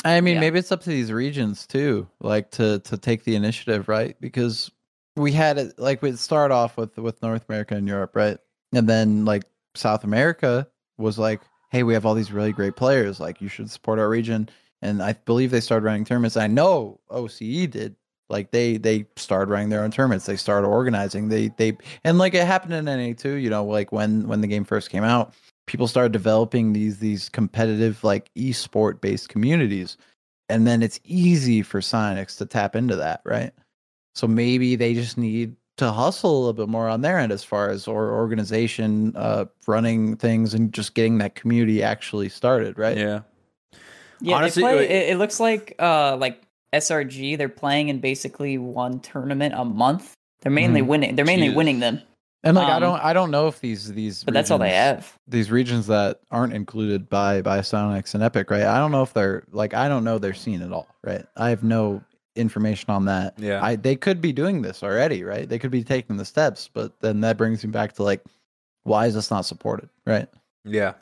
[0.03, 0.39] I mean, Yeah.
[0.39, 4.15] maybe it's up to these regions too, like to to take the initiative, right?
[4.19, 4.71] Because
[5.15, 8.37] we had it like we start off with with North America and Europe, right?
[8.73, 9.43] And then like
[9.75, 11.41] South America was like,
[11.71, 14.49] hey, we have all these really great players, like you should support our region.
[14.81, 16.37] And I believe they started running tournaments.
[16.37, 17.95] I know OCE did.
[18.29, 20.25] Like they they started running their own tournaments.
[20.25, 21.29] They started organizing.
[21.29, 23.35] They they and like it happened in NA too.
[23.35, 25.35] You know, like when when the game first came out,
[25.67, 29.97] people started developing these these competitive like esport based communities
[30.49, 33.51] and then it's easy for Psyonix to tap into that, right?
[34.13, 37.43] So maybe they just need to hustle a little bit more on their end as
[37.43, 42.97] far as or organization, uh, running things and just getting that community actually started, right?
[42.97, 43.21] Yeah,
[44.21, 46.41] Yeah, Honestly, play, it, it looks like uh like
[46.73, 47.37] SRG.
[47.37, 50.13] They're playing in basically one tournament a month.
[50.41, 50.87] They're mainly Mhm.
[50.87, 51.15] winning.
[51.15, 51.57] They're mainly Jesus.
[51.57, 52.01] winning them,
[52.45, 54.71] And like I Um, don't I don't know if these these but that's all they
[54.71, 55.17] have.
[55.27, 58.63] These regions that aren't included by by Psyonix and Epic, right?
[58.63, 61.25] I don't know if they're like I don't know their scene at all, right?
[61.35, 62.03] I have no
[62.35, 63.33] information on that.
[63.37, 63.63] Yeah.
[63.63, 65.49] I they could be doing this already, right?
[65.49, 68.23] They could be taking the steps, but then that brings me back to like
[68.83, 70.27] why is this not supported, right?
[70.63, 70.93] yeah.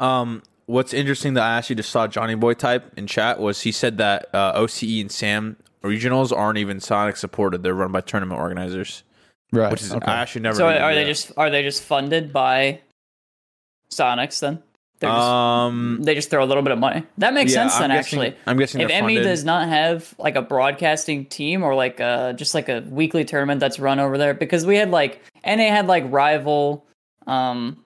[0.00, 3.98] Um, what's interesting that I actually just saw Johnnyboi type in chat was he said
[3.98, 9.02] that uh, OCE and Sam regionals aren't even Psyonix supported; they're run by tournament organizers,
[9.52, 9.70] Right.
[9.70, 10.10] which is okay.
[10.10, 10.56] I actually never.
[10.56, 12.80] So knew are they just are they just funded by
[13.92, 14.62] Psyonix then?
[15.00, 15.98] They're just, um?
[16.02, 17.04] they just throw a little bit of money.
[17.18, 17.90] That makes yeah, sense I'm then.
[17.90, 21.74] guessing- actually, I'm guessing if they're ME does not have like a broadcasting team or
[21.76, 25.22] like uh just like a weekly tournament that's run over there, because we had like
[25.46, 26.84] NA had like rival,
[27.28, 27.84] um,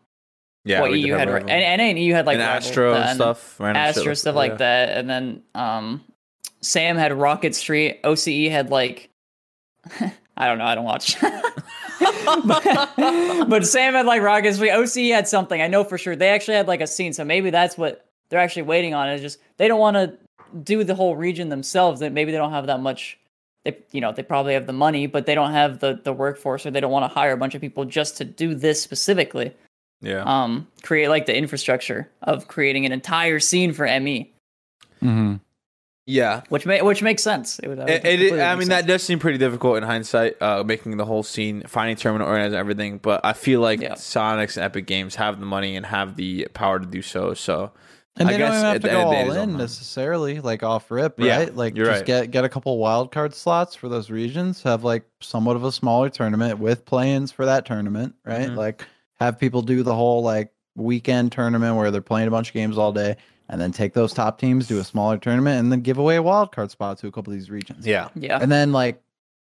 [0.64, 1.50] yeah, what EU had, Rival.
[1.50, 4.16] and NA and EU had like and Rival, Astro and stuff, random shit Astro like-
[4.16, 4.38] stuff yeah.
[4.38, 6.00] like that, and then um,
[6.62, 8.00] Sam had Rocket Street.
[8.04, 9.10] OCE had like,
[10.36, 10.64] I don't know.
[10.64, 11.20] I don't watch.
[11.20, 12.94] but,
[13.48, 14.70] but Sam had like Rocket Street.
[14.70, 15.60] OCE had something.
[15.60, 16.16] I know for sure.
[16.16, 17.12] They actually had like a scene.
[17.12, 19.08] So maybe that's what they're actually waiting on.
[19.10, 20.16] Is just they don't want to
[20.58, 22.00] do the whole region themselves.
[22.00, 23.18] That maybe they don't have that much.
[23.64, 26.64] They you know they probably have the money, but they don't have the the workforce,
[26.66, 29.54] or they don't want to hire a bunch of people just to do this specifically.
[30.00, 30.24] Yeah.
[30.24, 34.32] Um, create like the infrastructure of creating an entire scene for ME,
[35.02, 35.36] Mm-hmm.
[36.06, 36.42] Yeah.
[36.48, 37.58] which may which makes sense.
[37.60, 37.78] It would.
[37.78, 38.68] that would It, it, I mean, sense.
[38.68, 42.54] that does seem pretty difficult in hindsight, uh, making the whole scene, finding tournament organizers,
[42.56, 42.98] everything.
[42.98, 43.92] But I feel like Yeah.
[43.94, 47.34] Psyonix and Epic Games have the money and have the power to do so.
[47.34, 47.70] So,
[48.16, 49.58] And I they don't even have to go end of the day, all in them.
[49.58, 51.54] necessarily, like off rip, Yeah, right?
[51.56, 52.06] Like you're just right.
[52.06, 54.62] get get a couple wild card slots for those regions.
[54.64, 58.48] Have like somewhat of a smaller tournament with play-ins for that tournament, right?
[58.50, 58.56] Mhm.
[58.56, 58.84] Like
[59.20, 62.76] have people do the whole like weekend tournament where they're playing a bunch of games
[62.76, 63.16] all day,
[63.52, 66.22] and then take those top teams, do a smaller tournament, and then give away a
[66.22, 67.86] wild card spot to a couple of these regions.
[67.86, 68.08] yeah.
[68.16, 68.38] yeah.
[68.40, 69.02] And then like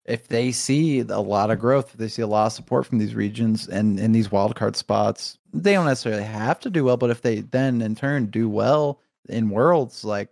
[0.05, 2.99] if they see a lot of growth, if they see a lot of support from
[2.99, 6.99] these regions and in these wild card spots, they don't necessarily have to do well,
[6.99, 10.28] but if they then in turn do well in worlds, like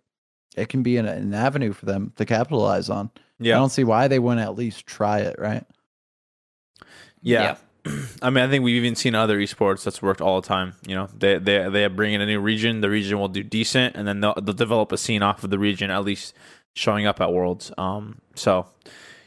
[0.56, 3.10] it can be an, an avenue for them to capitalize on.
[3.40, 3.56] Yeah.
[3.56, 5.64] I don't see why they wouldn't at least try it, right?
[7.22, 7.56] Yeah.
[8.22, 10.74] I mean, I think we've even seen other esports that's worked all the time.
[10.86, 12.80] You know, they they they bring in a new region.
[12.80, 15.58] The region will do decent, and then they'll, they'll develop a scene off of the
[15.58, 16.34] region, at least
[16.72, 17.72] showing up at Worlds.
[17.76, 18.66] Um, so,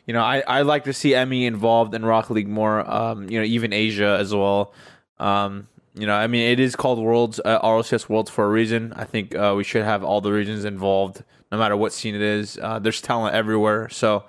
[0.07, 2.89] you know, I I like to see ME involved in Rocket League more.
[2.89, 4.73] Um, you know, even Asia as well.
[5.19, 8.93] Um, you know, I mean, it is called Worlds, uh, RLCS Worlds for a reason.
[8.95, 12.21] I think uh, we should have all the regions involved, no matter what scene it
[12.21, 12.57] is.
[12.61, 14.23] Uh, there's talent everywhere, so.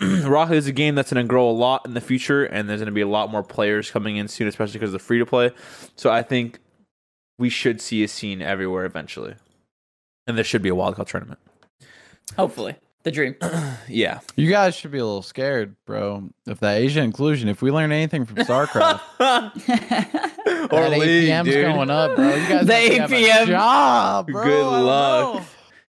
[0.26, 2.80] Rocket is a game that's going to grow a lot in the future, and there's
[2.80, 5.18] going to be a lot more players coming in soon, especially because of the free
[5.18, 5.50] to play.
[5.96, 6.58] So I think
[7.38, 9.34] we should see a scene everywhere eventually,
[10.26, 11.38] and there should be a wildcard tournament.
[12.36, 12.74] Hopefully,
[13.04, 13.36] the dream.
[13.88, 17.48] Yeah, You guys should be a little scared, bro, If that Asian inclusion.
[17.50, 21.64] If we learn anything from StarCraft, or that League, APM's dude.
[21.66, 22.34] going up, bro.
[22.34, 23.46] You guys The have have a APM.
[23.46, 24.44] job, bro.
[24.44, 25.42] Good I don't luck.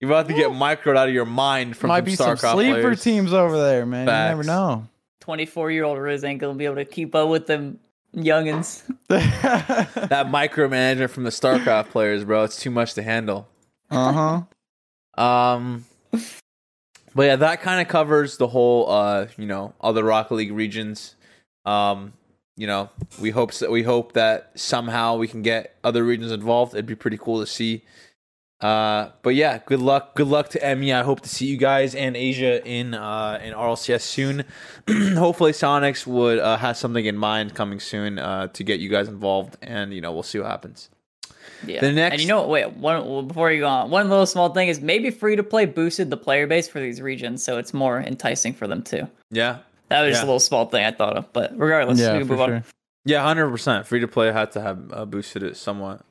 [0.00, 0.08] Know.
[0.08, 2.52] You're about to get microed out of your mind from Might some be some StarCraft
[2.52, 3.02] sleeper players.
[3.02, 4.06] teams over there, man.
[4.06, 4.86] You never know.
[5.20, 7.78] 24 year old Riz ain't gonna be able to keep up with them
[8.14, 8.82] youngins.
[9.08, 13.48] That micromanagement from the StarCraft players, bro, it's too much to handle.
[13.90, 14.42] uh
[15.16, 15.22] huh.
[15.22, 15.84] Um,
[17.14, 21.14] but yeah, that kind of covers the whole, uh, you know, other Rocket League regions.
[21.64, 22.12] Um,
[22.56, 22.90] you know,
[23.20, 26.74] we hope so, we hope that somehow we can get other regions involved.
[26.74, 27.82] It'd be pretty cool to see.
[28.60, 30.14] Uh, but yeah, good luck.
[30.14, 30.92] Good luck to ME.
[30.92, 34.44] I hope to see you guys and Asia in uh in RLCS soon.
[35.16, 39.08] Hopefully, Psyonix would uh, have something in mind coming soon uh to get you guys
[39.08, 40.88] involved, and you know we'll see what happens.
[41.66, 41.80] Yeah.
[41.80, 44.50] The next- and you know, what, wait, one before you go on, one little small
[44.50, 47.72] thing is maybe free to play boosted the player base for these regions, so it's
[47.74, 49.06] more enticing for them too.
[49.30, 52.18] Yeah, That was just a little small thing I thought of, but regardless, Yeah, we
[52.20, 52.64] can for move on.
[53.04, 53.86] Yeah, hundred percent.
[53.86, 56.02] Free to play had to have uh, boosted it somewhat.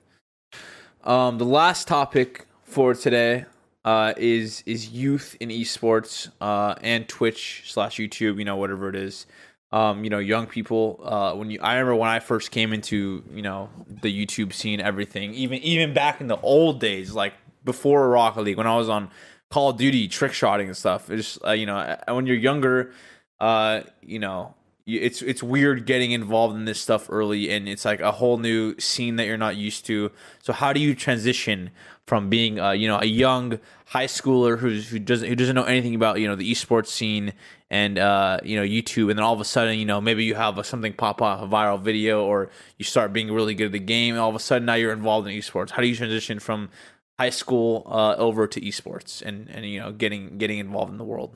[1.06, 3.46] Um, the last topic for today
[3.84, 8.40] uh, is is youth in esports uh, and Twitch slash YouTube.
[8.40, 9.28] You know, whatever it is.
[9.72, 11.00] Um, you know, young people.
[11.04, 13.70] Uh, when you, I remember when I first came into you know
[14.02, 15.36] the YouTube scene, everything.
[15.36, 17.34] Even even back in the old days, like
[17.64, 19.12] before Rocket League, when I was on
[19.52, 21.10] Call of Duty, trick shotting and stuff.
[21.12, 22.94] It's just, uh, you know, when you're younger,
[23.40, 28.02] uh, you know, it's it's weird getting involved in this stuff early, and it's like
[28.02, 30.12] a whole new scene that you're not used to.
[30.44, 31.72] So how do you transition
[32.06, 35.64] from being, uh, you know, a young high schooler who's who doesn't who doesn't know
[35.64, 37.34] anything about you know the esports scene
[37.72, 40.36] and uh, you know YouTube, and then all of a sudden, you know, maybe you
[40.36, 43.72] have a, something pop off a viral video, or you start being really good at
[43.72, 45.72] the game, and all of a sudden now you're involved in esports.
[45.72, 46.70] How do you transition from
[47.18, 51.06] high school uh, over to esports and and you know getting getting involved in the
[51.06, 51.36] world?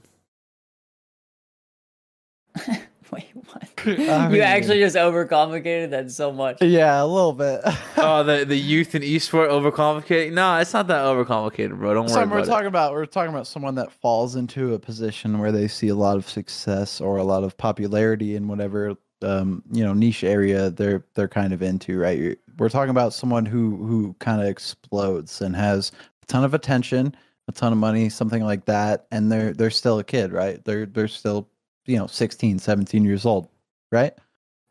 [3.11, 3.63] Wait, what?
[3.85, 6.61] I you actually just overcomplicated that so much.
[6.61, 7.61] Yeah, a little bit.
[7.97, 10.33] oh, the the youth in esport overcomplicated.
[10.33, 11.93] No, it's not that overcomplicated, bro.
[11.93, 12.45] Don't worry So about we're it.
[12.45, 15.95] talking about we're talking about someone that falls into a position where they see a
[15.95, 20.69] lot of success or a lot of popularity in whatever um, you know niche area
[20.69, 22.37] they're they're kind of into, right?
[22.57, 25.91] We're talking about someone who who kind of explodes and has
[26.23, 27.15] a ton of attention,
[27.47, 30.63] a ton of money, something like that, and they're they're still a kid, right?
[30.65, 31.49] They're they're still
[31.89, 33.49] you know 16, 17 years old,
[33.91, 34.13] right?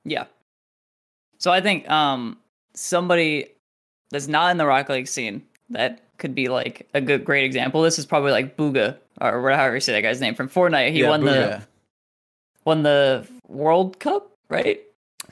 [0.04, 0.24] Yeah.
[1.38, 2.38] So I think um
[2.74, 3.48] somebody
[4.10, 7.82] that's not in the rock League scene that could be like a good great example.
[7.82, 10.92] This is probably like Bugha or whatever you say that guy's name from Fortnite.
[10.92, 11.58] He Yeah, won Bugha.
[11.60, 11.66] the
[12.64, 14.80] won the World Cup, right?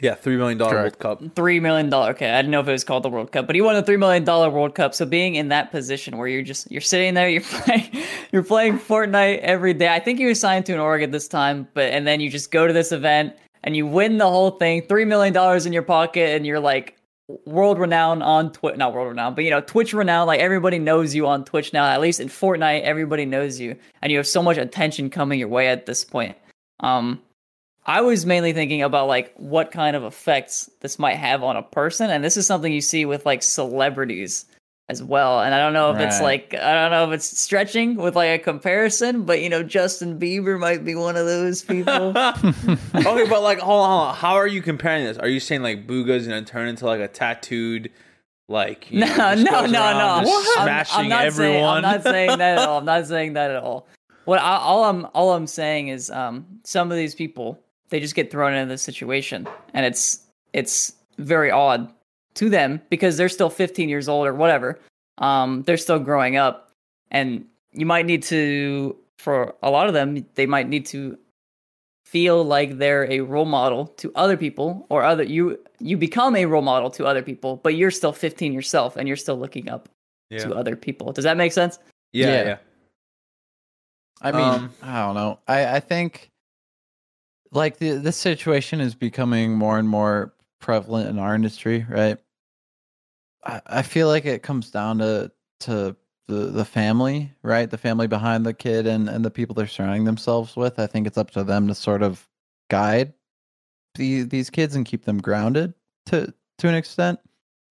[0.01, 1.22] Yeah, three million dollar World Cup.
[1.34, 2.11] Three million dollar.
[2.11, 3.82] Okay, I didn't know if it was called the World Cup, but he won a
[3.82, 4.94] three million dollar World Cup.
[4.94, 7.90] So being in that position where you're just you're sitting there, you're playing,
[8.30, 9.88] you're playing Fortnite every day.
[9.88, 12.28] I think you were signed to an org at this time, but and then you
[12.28, 15.72] just go to this event and you win the whole thing, three million dollars in
[15.72, 16.97] your pocket, and you're like
[17.44, 20.26] world renowned on Twitch, not world renowned, but you know Twitch renowned.
[20.26, 21.86] Like everybody knows you on Twitch now.
[21.86, 25.49] At least in Fortnite, everybody knows you, and you have so much attention coming your
[25.49, 26.36] way at this point.
[26.80, 27.22] Um,
[27.87, 31.62] I was mainly thinking about like what kind of effects this might have on a
[31.62, 34.45] person, and this is something you see with like celebrities
[34.89, 35.41] as well.
[35.41, 38.41] And I don't know if it's like I don't know if it's stretching with like
[38.41, 41.93] a comparison, but you know Justin Bieber might be one of those people.
[42.16, 44.14] okay, but like, hold on, hold on.
[44.16, 45.16] How are you comparing this?
[45.18, 47.93] Are you saying like Bugha's gonna turn into like a tattooed,
[48.49, 50.24] like no, know, just no, no, no.
[50.24, 51.62] just I'm- smashing I'm, everyone?
[51.62, 52.78] Saying, I'm not saying that at all.
[52.78, 53.87] I'm not saying that at all.
[54.24, 58.14] What I, all I'm all I'm saying is, um, some of these people they just
[58.14, 60.20] get thrown into this situation, and it's
[60.53, 61.93] it's very odd
[62.34, 64.78] to them because they're still 15 years old or whatever.
[65.18, 66.70] Um, they're still growing up,
[67.11, 71.18] and you might need to, for a lot of them, they might need to
[72.05, 76.47] feel like they're a role model to other people or other you you become a
[76.47, 79.89] role model to other people but you're still 15 yourself and you're still looking up
[80.30, 80.39] yeah.
[80.39, 81.80] to other people does that make sense
[82.12, 82.45] yeah, Yeah.
[82.45, 82.59] yeah.
[84.22, 85.39] I mean, Um, I don't know.
[85.47, 86.30] I I think
[87.53, 92.18] like the this situation is becoming more and more prevalent in our industry, right?
[93.44, 95.30] I, I feel like it comes down to
[95.61, 95.97] to
[96.28, 97.70] the the family, right?
[97.70, 100.78] The family behind the kid and and the people they're surrounding themselves with.
[100.78, 102.28] I think it's up to them to sort of
[102.68, 103.12] guide
[103.94, 105.74] the, these kids and keep them grounded
[106.07, 107.20] to to an extent.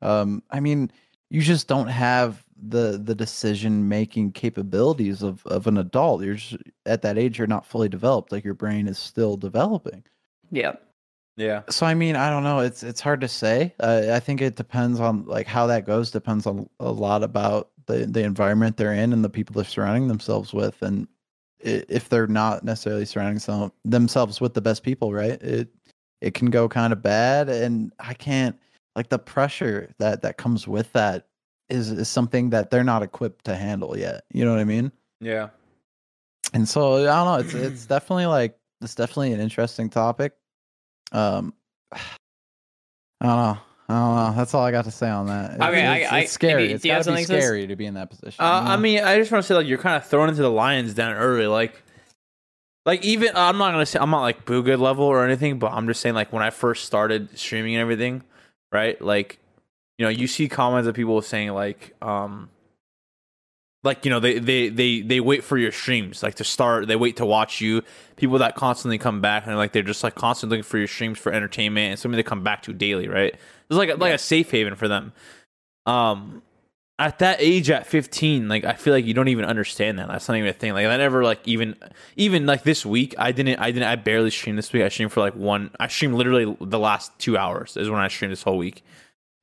[0.02, 0.92] Um, I mean,
[1.30, 6.24] you just don't have the the decision making capabilities of of an adult.
[6.24, 8.32] You're just, at that age, you're not fully developed.
[8.32, 10.04] Like your brain is still developing.
[10.52, 10.76] yeah
[11.38, 11.64] yeah.
[11.70, 12.60] So I mean, I don't know.
[12.60, 13.74] It's it's hard to say.
[13.80, 16.12] Uh, I think it depends on like how that goes.
[16.12, 20.08] Depends on a lot about the the environment they're in and the people they're surrounding
[20.08, 21.08] themselves with, and
[21.60, 25.42] if they're not necessarily surrounding some, themselves with the best people, right?
[25.42, 25.70] It
[26.22, 28.58] it can go kind of bad, and I can't
[28.96, 31.28] like the pressure that that comes with that
[31.70, 34.24] is is something that they're not equipped to handle yet.
[34.32, 34.92] You know what I mean?
[35.20, 35.50] Yeah.
[36.54, 37.36] and so I don't know.
[37.46, 40.34] It's it's definitely like it's definitely an interesting topic.
[41.12, 41.54] Um,
[41.94, 42.00] I
[43.22, 43.58] don't know.
[43.88, 44.34] I don't know.
[44.36, 45.52] That's all I got to say on that.
[45.54, 46.72] It's, Okay, I- it's, I- it's scary.
[46.72, 48.44] it's do you have gotta be scary to be in that position.
[48.44, 50.42] Uh, you I mean, I just want to say like you're kind of thrown into
[50.42, 51.46] the lions down early.
[51.48, 51.82] Like,
[52.86, 55.72] like even I'm not gonna say I'm not like boo good level or anything, but
[55.72, 58.24] I'm just saying like when I first started streaming and everything,
[58.72, 59.00] right?
[59.02, 59.40] Like,
[59.98, 62.50] you know, you see comments of people saying like, um,
[63.84, 66.88] like you know they they they they wait for your streams like to start.
[66.88, 67.84] They wait to watch you.
[68.16, 71.20] People that constantly come back and like they're just like constantly looking for your streams
[71.20, 73.36] for entertainment and something they come back to daily, right?
[73.70, 75.14] It's like a, like a safe haven for them.
[75.86, 76.42] Um,
[76.98, 80.30] at that age at 15 like i feel like you don't even understand that that's
[80.30, 81.76] not even a thing like i never like even
[82.16, 85.12] even like this week i didn't i didn't i barely streamed this week i streamed
[85.12, 88.44] for like one i streamed literally the last two hours is when i streamed this
[88.44, 88.82] whole week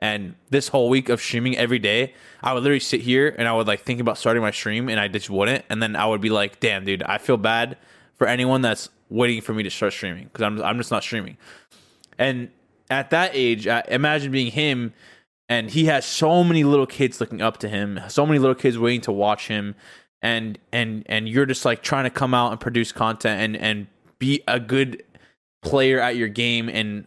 [0.02, 3.52] and this whole week of streaming every day i would literally sit here and i
[3.54, 5.64] would like think about starting my stream and i just wouldn't.
[5.70, 7.78] And then i would be like damn dude i feel bad
[8.16, 11.36] for anyone that's waiting for me to start streaming because I'm, I'm just not streaming.
[12.18, 12.50] And
[12.90, 14.92] at that age I imagine being him
[15.48, 18.78] and he has so many little kids looking up to him so many little kids
[18.78, 19.74] waiting to watch him
[20.20, 23.86] and and and you're just like trying to come out and produce content and and
[24.18, 25.02] be a good
[25.62, 27.06] player at your game and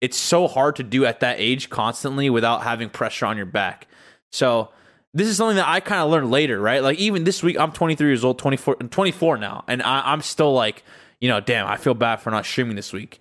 [0.00, 3.86] it's so hard to do at that age constantly without having pressure on your back
[4.32, 4.70] so
[5.14, 6.82] this is something that I kind of learned later, right?
[6.82, 10.52] Like even this week, I'm 23 years old, 24, 24 now, and I, I'm still
[10.52, 10.84] like,
[11.22, 13.18] you know, damn, I feel bad for not streaming this week.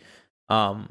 [0.49, 0.89] Um,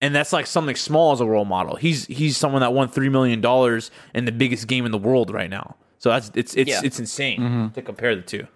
[0.00, 1.76] and that's like something small as a role model.
[1.76, 5.30] He's he's someone that won three million dollars in the biggest game in the world
[5.30, 5.76] right now.
[5.98, 6.80] So that's it's it's Yeah.
[6.82, 7.74] it's insane Mhm.
[7.74, 8.46] to compare the two.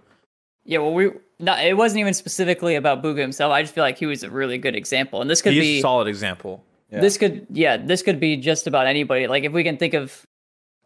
[0.64, 3.98] yeah well we not it wasn't even specifically about Bugha himself i just feel like
[3.98, 6.64] he was a really good example and this could He be a solid example.
[6.90, 10.24] this could yeah this could be just about anybody like if we can think of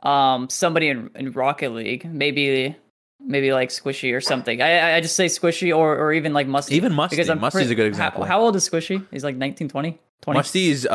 [0.02, 2.74] um somebody in, in rocket league maybe
[3.22, 6.74] maybe like squishy or something i I- just say squishy or or even like musty
[6.76, 7.16] Even Musty.
[7.16, 8.24] because I'm Musty's a good example.
[8.24, 10.90] how, how old is squishy he's like 19 20 20 Musty is uh,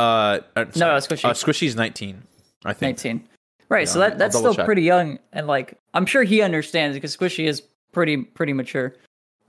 [0.55, 1.25] uh No, no, Squishy.
[1.25, 2.21] Uh, Squishy's 19,
[2.63, 2.97] I think.
[3.03, 3.27] 19
[3.69, 4.65] right so that that's still check.
[4.65, 8.93] pretty young and like i'm sure he understands because squishy is pretty pretty mature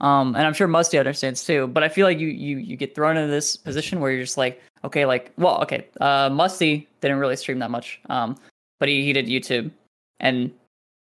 [0.01, 2.93] um and i'm sure musty understands too but i feel like you you you get
[2.93, 7.17] thrown into this position where you're just like okay like well okay uh musty didn't
[7.17, 8.35] really stream that much um
[8.79, 9.71] but he, he did youtube
[10.19, 10.51] and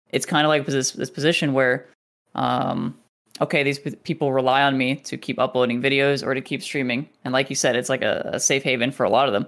[0.09, 1.87] it's kind of like this this position where
[2.35, 2.97] um
[3.39, 7.07] okay these p- people rely on me to keep uploading videos or to keep streaming
[7.23, 9.45] and like you said it's like a, a safe haven for a lot of them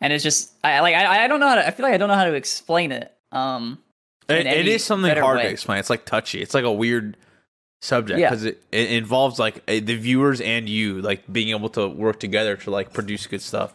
[0.00, 1.98] and it's just I like I, I don't know how to I feel like I
[1.98, 3.12] don't know how to explain it.
[3.32, 3.78] Um
[4.28, 5.44] It, it is something hard way.
[5.44, 5.78] to explain.
[5.78, 6.42] It's like touchy.
[6.42, 7.16] It's like a weird
[7.84, 8.30] subject Yeah.
[8.30, 12.18] because it, it involves like eh, the viewers and you like being able to work
[12.18, 13.74] together to like produce good stuff.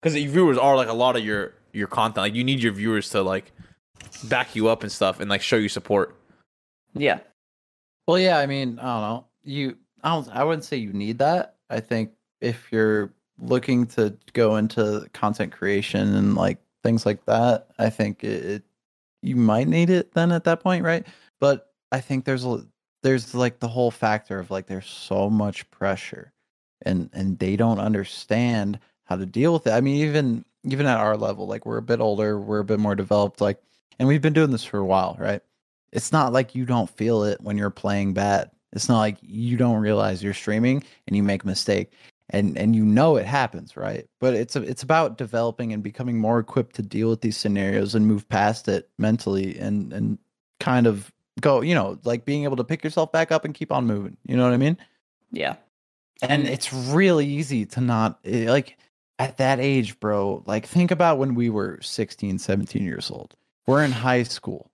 [0.00, 2.18] Because the viewers are like a lot of your your content.
[2.18, 3.52] Like you need your viewers to like
[4.24, 6.16] back you up and stuff and like show you support.
[6.94, 7.20] Yeah.
[8.06, 9.24] Well, yeah, I mean, I don't know.
[9.44, 10.28] You, I don't.
[10.28, 11.56] I wouldn't say you need that.
[11.70, 17.68] I think if you're looking to go into content creation and like things like that,
[17.78, 18.62] I think it, it
[19.22, 21.06] you might need it then at that point, right?
[21.40, 22.66] But I think there's a
[23.02, 26.32] there's like the whole factor of like there's so much pressure,
[26.82, 29.72] and and they don't understand how to deal with it.
[29.72, 32.78] I mean, even even at our level, like we're a bit older, we're a bit
[32.78, 33.60] more developed, like,
[33.98, 35.42] and we've been doing this for a while, right?
[35.92, 38.50] it's not like you don't feel it when you're playing bad.
[38.72, 41.92] It's not like you don't realize you're streaming and you make a mistake
[42.30, 44.06] and and you know it happens, right?
[44.18, 47.94] But it's a, it's about developing and becoming more equipped to deal with these scenarios
[47.94, 50.18] and move past it mentally and and
[50.58, 53.72] kind of go, you know, like being able to pick yourself back up and keep
[53.72, 54.16] on moving.
[54.26, 54.76] You know what I mean?
[55.32, 55.56] Yeah.
[56.22, 58.76] and it's really easy to not eh, like
[59.18, 63.34] at that age bro like think about when we were 16 17 years old
[63.66, 64.70] we're in high school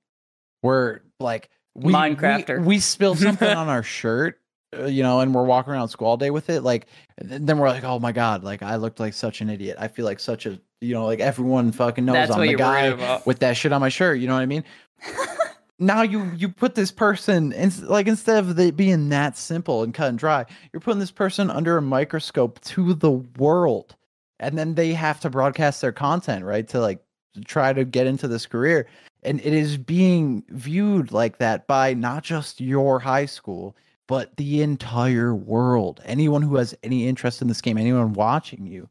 [0.62, 2.60] we're like we, Minecrafter.
[2.60, 4.40] we, we spill something on our shirt
[4.76, 6.86] uh, you know and we're walking around school all day with it like
[7.18, 10.04] then we're like oh my god like i looked like such an idiot i feel
[10.04, 13.56] like such a you know like everyone fucking knows That's i'm the guy with that
[13.56, 14.64] shit on my shirt you know what i mean
[15.78, 19.94] now you you put this person in, like instead of it being that simple and
[19.94, 23.94] cut and dry you're putting this person under a microscope to the world.
[24.40, 27.00] And then they have to broadcast their content right to like
[27.44, 28.86] try to get into this career.
[29.24, 33.76] And it is being viewed like that by not just your high school
[34.06, 36.00] but the entire world.
[36.06, 38.88] Anyone who has any interest in this game anyone watching you.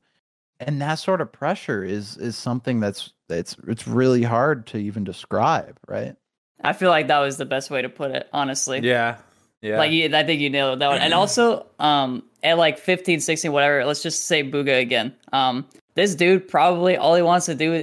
[0.59, 5.03] And that sort of pressure is is something that's it's it's really hard to even
[5.03, 6.15] describe right
[6.63, 8.79] I feel like that was the best way to put it, honestly.
[8.79, 9.17] Yeah.
[9.61, 9.77] Yeah.
[9.77, 10.99] Like you, I think you nailed that one.
[10.99, 15.15] And also, um, at like 15, 16, whatever, let's just say Bugha again.
[15.33, 17.73] Um, this dude probably all he wants to do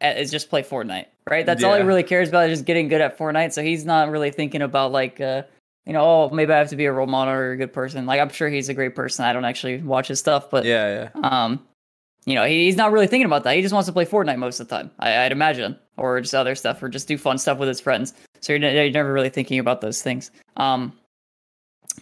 [0.00, 1.44] is, just play Fortnite, right?
[1.44, 3.52] That's all he really cares about is just getting good at Fortnite.
[3.52, 5.42] So he's not really thinking about like, uh,
[5.84, 8.06] you know, oh, maybe I have to be a role model or a good person.
[8.06, 9.26] Like I'm sure he's a great person.
[9.26, 11.20] I don't actually watch his stuff, but yeah, yeah.
[11.22, 11.66] um,
[12.26, 13.56] you know, he's not really thinking about that.
[13.56, 14.90] He just wants to play Fortnite most of the time.
[14.98, 18.14] I, I'd imagine, or just other stuff, or just do fun stuff with his friends.
[18.40, 20.30] So you're, you're never really thinking about those things.
[20.56, 20.92] Um,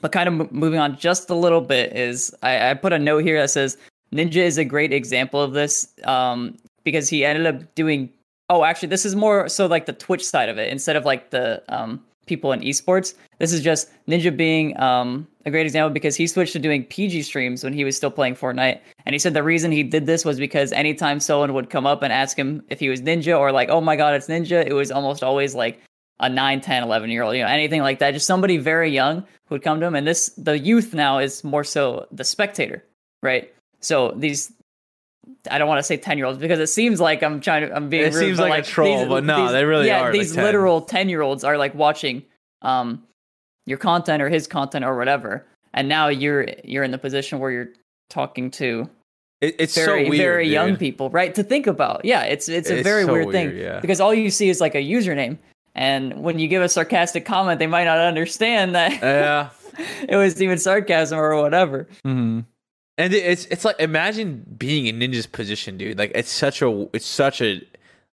[0.00, 2.98] but kind of mo- moving on just a little bit is I, I put a
[2.98, 3.76] note here that says
[4.12, 8.10] Ninja is a great example of this um, because he ended up doing.
[8.50, 11.30] Oh, actually, this is more so like the Twitch side of it instead of like
[11.30, 13.14] the um, people in esports.
[13.39, 17.22] This is just Ninja being um, a great example because he switched to doing PG
[17.22, 18.81] streams when he was still playing Fortnite.
[19.05, 22.03] And he said the reason he did this was because anytime someone would come up
[22.03, 24.72] and ask him if he was Ninja or like, oh my God, it's Ninja, it
[24.72, 25.81] was almost always like
[26.20, 28.12] a 9, 10, 11 year old, you know, anything like that.
[28.12, 29.95] Just somebody very young who would come to him.
[29.95, 32.85] And this, the youth now is more so the spectator,
[33.22, 33.53] right?
[33.81, 34.53] So these,
[35.51, 37.74] I don't want to say 10 year olds because it seems like I'm trying to,
[37.74, 40.05] I'm being It rude, seems but, like a troll, but no, they really yeah, are,
[40.05, 40.45] like, These 10.
[40.45, 42.22] literal 10 year olds are like watching,
[42.62, 43.05] um,
[43.66, 45.47] your content or his content or whatever.
[45.74, 47.68] And now you're, you're in the position where you're
[48.11, 48.89] talking to
[49.41, 52.70] It, it's very so weird, very young people right to think about yeah it's it's
[52.70, 53.81] a It's very so weird, weird, thing yeah.
[53.81, 55.37] because all you see is like a username
[55.74, 59.51] and when you give a sarcastic comment they might not understand that Yeah.
[60.09, 62.41] it was even sarcasm or whatever mm-hmm.
[62.99, 65.96] And it's it's like imagine being in Ninja's position, dude.
[65.99, 67.62] Like it's such a it's such a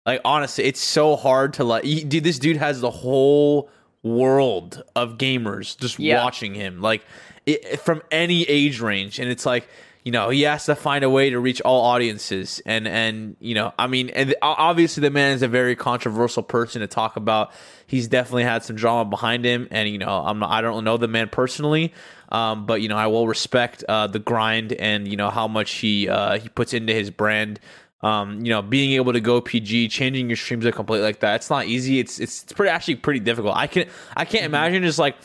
[0.04, 1.84] like honestly, it's so hard to like.
[1.84, 3.70] Dude, this dude has the whole
[4.02, 6.22] world of gamers just Yeah.
[6.22, 7.02] watching him, like
[7.46, 9.66] it, from any age range, and it's like
[10.04, 13.54] you know he has to find a way to reach all audiences, and and you
[13.54, 17.52] know I mean, and obviously the man is a very controversial person to talk about.
[17.86, 20.98] He's definitely had some drama behind him, and you know I'm not, I don't know
[20.98, 21.94] the man personally.
[22.30, 25.72] Um, but you know, I will respect uh, the grind and you know how much
[25.72, 27.60] he uh, he puts into his brand.
[28.02, 31.36] Um, you know, being able to go PG, changing your streams up completely like that,
[31.36, 31.98] it's not easy.
[32.00, 33.56] It's it's, it's pretty actually pretty difficult.
[33.56, 35.16] I can I can't imagine just like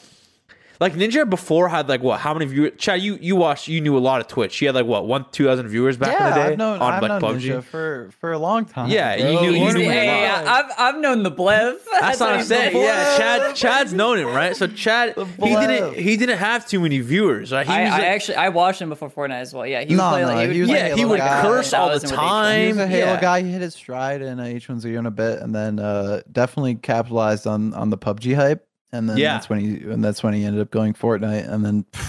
[0.79, 2.19] like Ninja before had like what?
[2.21, 2.71] How many viewers?
[2.77, 4.57] Chad, you you watched, you knew a lot of Twitch.
[4.57, 6.79] He had like what one two thousand viewers back yeah, in the day I've known,
[6.81, 7.41] on I've like known PUBG.
[7.41, 8.89] Ninja for for a long time.
[8.89, 9.41] Yeah, you bro.
[9.41, 10.39] knew- you One knew of him my a lot.
[10.39, 10.47] hey, guys.
[10.47, 12.77] I've, I've known the blev That's what I'm saying.
[12.77, 14.55] Yeah, Chad Chad's known him, right?
[14.55, 17.51] So Chad he didn't he didn't have too many viewers.
[17.51, 17.67] Right?
[17.67, 19.65] He I, was I a- actually I watched him before Fortnite as well.
[19.67, 21.41] Yeah, he would play no, like he was play a yeah, Halo he would guy.
[21.41, 22.25] curse all the 1000 with each one.
[22.29, 22.61] time.
[22.61, 23.21] He was a Halo Yeah.
[23.21, 23.41] guy.
[23.43, 27.45] He hit his stride in uh, H1Z1 in a bit, and then uh, definitely capitalized
[27.47, 28.65] on on the PUBG hype.
[28.91, 29.33] And then Yeah.
[29.33, 32.07] that's when he and that's when he ended up going Fortnite, and then pff,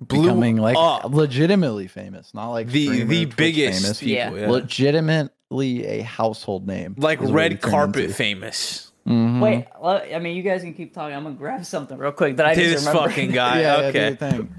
[0.00, 1.06] Blew becoming like up.
[1.12, 4.34] legitimately famous, not like the the Twitch biggest famous, people, Yeah.
[4.42, 4.50] yeah.
[4.50, 8.14] legitimately a household name, like is what he red carpet into.
[8.14, 8.92] famous.
[9.08, 9.40] Mhm.
[9.40, 11.16] Wait, well, I mean, you guys can keep talking.
[11.16, 13.10] I'm gonna grab something real quick that I Dude, just this remembered.
[13.10, 13.60] fucking guy.
[13.60, 14.06] yeah, yeah, okay.
[14.08, 14.54] your thing.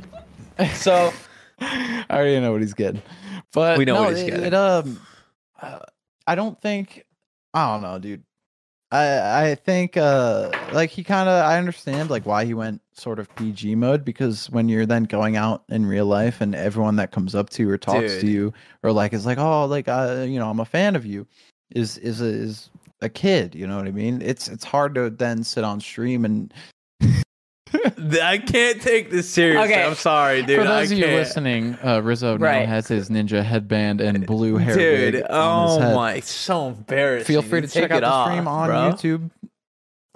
[0.74, 1.14] so
[1.62, 3.02] I already know what he's getting,
[3.54, 4.46] but We know no, what he's it, getting.
[4.46, 5.00] It, um,
[5.62, 5.80] uh,
[6.26, 7.06] I don't think.
[7.54, 8.24] I don't know, dude.
[8.92, 13.20] I I think uh like he kind of I understand like why he went sort
[13.20, 17.12] of PG mode because when you're then going out in real life and everyone that
[17.12, 20.26] comes up to you or talks to you or like is like oh like uh
[20.28, 21.28] you know I'm a fan of you
[21.72, 22.70] is is a, is
[23.02, 24.22] a kid you know what I mean?
[24.22, 26.54] It's it's hard to then sit on stream and
[27.74, 29.72] I can't take this seriously.
[29.74, 29.84] Okay.
[29.84, 30.58] I'm sorry, dude.
[30.60, 31.16] For those I of you can't.
[31.16, 32.62] listening, uh, Rizzo Right.
[32.62, 35.14] now has his ninja headband and blue hair dude.
[35.16, 35.96] wig on his Oh head.
[35.96, 37.26] my, it's so embarrassing.
[37.26, 38.78] Feel free to Take check out it the off, stream on bro.
[38.78, 39.30] YouTube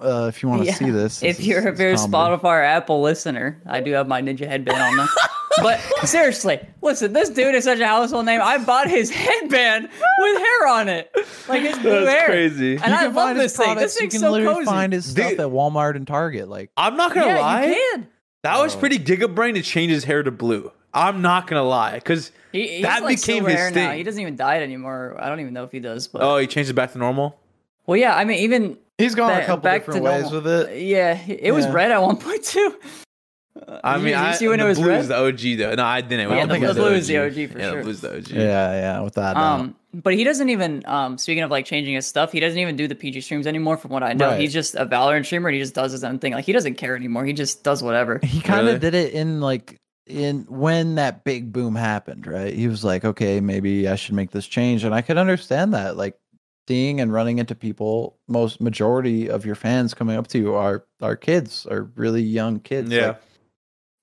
[0.00, 0.74] uh, if you want to Yeah.
[0.74, 1.22] see this.
[1.22, 1.94] If This you're is- a very.
[1.94, 5.06] Spotify or Apple listener, I do have my Ninja headband on now.
[5.62, 8.40] but seriously, listen, this dude is such a household name.
[8.42, 9.88] I bought his headband
[10.18, 11.10] with hair on it,
[11.48, 12.26] like his blue That's hair.
[12.26, 12.72] crazy.
[12.76, 13.64] And you I can love find his this thing.
[13.66, 13.82] products.
[13.82, 14.66] This you thing's can so literally cozy.
[14.66, 15.40] find his stuff Dude.
[15.40, 16.48] at Walmart and Target.
[16.48, 17.64] Like, I'm not gonna yeah, lie.
[17.66, 18.08] you can.
[18.42, 20.70] That was pretty gigabrain to change his hair to blue.
[20.92, 23.84] I'm not gonna lie, because He, he's that like became silver his hair thing.
[23.88, 23.92] now.
[23.94, 25.16] He doesn't even dye it anymore.
[25.18, 26.06] I don't even know if he does.
[26.08, 27.38] But oh, he changed it back to normal.
[27.86, 28.14] well, yeah.
[28.16, 30.40] I mean, even he's gone a back- couple back different to ways normal.
[30.42, 30.82] with it.
[30.82, 31.72] Yeah, it was Yeah.
[31.72, 32.76] red at one point too.
[33.82, 35.00] I Did mean, you, did you I, see when the it was blue red?
[35.02, 35.74] is the OG though.
[35.76, 36.28] No, I didn't.
[36.28, 37.76] Yeah, I the- think the it's blue is the OG for yeah, sure.
[37.78, 38.28] The blue's the OG.
[38.30, 38.40] Yeah,
[38.72, 39.36] yeah, with that.
[39.36, 40.82] Um, but he doesn't even.
[40.86, 43.76] Um, speaking of like changing his stuff, he doesn't even do the PG streams anymore.
[43.76, 44.40] From what I know, Right.
[44.40, 45.48] he's just a Valorant streamer.
[45.48, 46.32] and He just does his own thing.
[46.32, 47.24] Like he doesn't care anymore.
[47.24, 48.18] He just does whatever.
[48.24, 48.78] he kind of Really?
[48.80, 49.76] did it in like
[50.06, 52.52] in when that big boom happened, right?
[52.52, 55.96] He was like, okay, maybe I should make this change, and I could understand that.
[55.96, 56.18] Like
[56.66, 60.84] seeing and running into people, most majority of your fans coming up to you are
[61.00, 62.90] are kids, are really young kids.
[62.90, 63.06] Yeah.
[63.08, 63.20] like,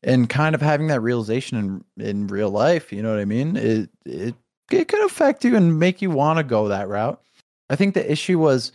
[0.04, 3.56] and kind of having that realization in in real life, you know what I mean?
[3.56, 4.36] It it
[4.72, 7.22] it could affect you and make you want to go that route.
[7.70, 8.72] I think the issue was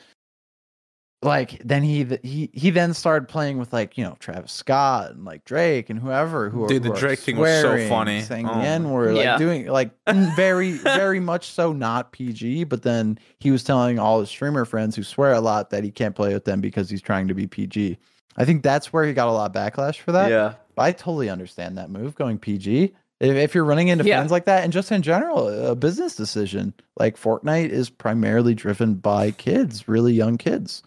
[1.23, 5.25] like then he he he then started playing with like you know Travis Scott and
[5.25, 8.21] like Drake and whoever who are- Dude, the who are Drake thing was so funny.
[8.23, 9.39] saying Oh the my- N word, like Yeah.
[9.39, 9.91] doing like
[10.37, 12.65] very very much so not PG.
[12.65, 15.91] But then he was telling all his streamer friends who swear a lot that he
[15.91, 17.97] can't play with them because he's trying to be PG.
[18.37, 20.31] I think that's where he got a lot of backlash for that.
[20.31, 20.55] Yeah.
[20.79, 22.95] I totally understand that move going PG.
[23.19, 24.19] If, if you're running into Yeah.
[24.21, 28.95] fans like that, and just in general, a business decision like Fortnite is primarily driven
[28.95, 30.83] by kids, really young kids.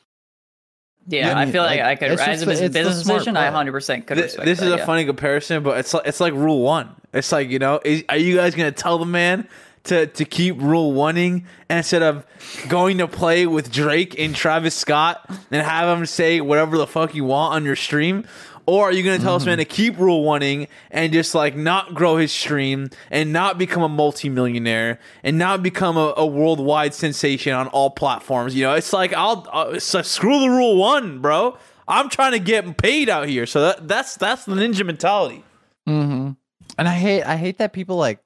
[1.07, 2.73] Yeah, Yeah, I I mean, feel like, like, I could, it's as a business, it's
[2.75, 4.85] the business smart decision, I 100 percent could Th- respect this that, is a yeah.
[4.85, 6.89] funny comparison, but it's like, it's like rule one.
[7.13, 9.47] It's like you know, is, are you guys gonna tell the man
[9.85, 12.27] to to keep rule oneing instead of
[12.67, 17.15] going to play with Drake and Travis Scott and have him say whatever the fuck
[17.15, 18.27] you want on your stream?
[18.69, 21.95] Or are you gonna tell this man to keep rule oneing and just like not
[21.95, 27.53] grow his stream and not become a multimillionaire and not become a, a worldwide sensation
[27.53, 28.53] on all platforms?
[28.53, 31.57] You know, it's like I'll, uh it's like, screw the rule one, bro.
[31.87, 35.43] I'm trying to get paid out here, so that, that's that's the ninja mentality.
[35.87, 36.31] Mm-hmm.
[36.77, 38.19] And I hate I hate that people like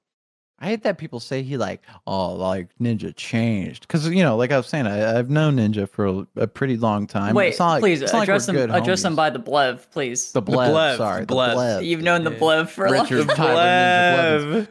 [0.64, 4.52] I hate that people say he like oh like Ninja changed because you know like
[4.54, 7.36] I was saying I, I've known Ninja for a, a pretty long time.
[7.36, 8.68] Wait, It's not like- please it's not like address we're them.
[8.70, 9.18] good Address them homies.
[9.18, 10.32] by the Blev, please.
[10.32, 10.72] the Blev.
[10.72, 11.50] Blev, sorry, Blev.
[11.50, 11.84] the Blev.
[11.84, 13.28] You've known the Blev for a long time.
[13.28, 14.68] Tyler Blev.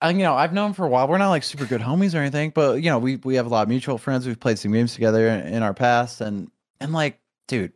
[0.00, 1.08] And you know, I've known him for a while.
[1.08, 3.48] We're not like super good homies or anything, but you know, we we have a
[3.48, 4.26] lot of mutual friends.
[4.26, 6.50] We've played some games together in, in our past, and
[6.80, 7.72] and like, dude,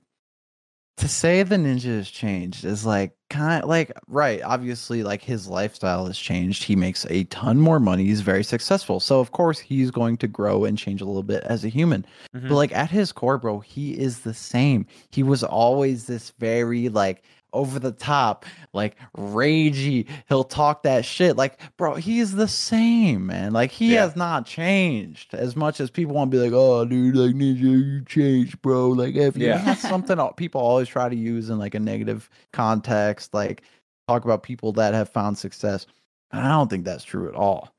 [0.98, 4.40] to say the ninja has changed is like kind of like right.
[4.42, 6.62] Obviously, like his lifestyle has changed.
[6.64, 8.04] He makes a ton more money.
[8.04, 11.42] He's very successful, so of course he's going to grow and change a little bit
[11.44, 12.04] as a human.
[12.34, 12.48] Mhm.
[12.48, 14.86] But like at his core, bro, he is the same.
[15.10, 17.22] He was always this very like
[17.52, 20.06] over the top, like ragey.
[20.28, 21.36] He'll talk that shit.
[21.36, 23.52] Like, bro, he's the same, man.
[23.52, 24.02] Like he Yeah.
[24.02, 27.60] has not changed as much as people want to be like, oh, dude, like ninja,
[27.60, 28.90] you changed, bro.
[28.90, 29.58] Like, if Yeah.
[29.58, 33.62] that's something people always try to use in like a negative context, like
[34.08, 35.86] talk about people that have found success.
[36.30, 37.74] And I don't think that's true at all.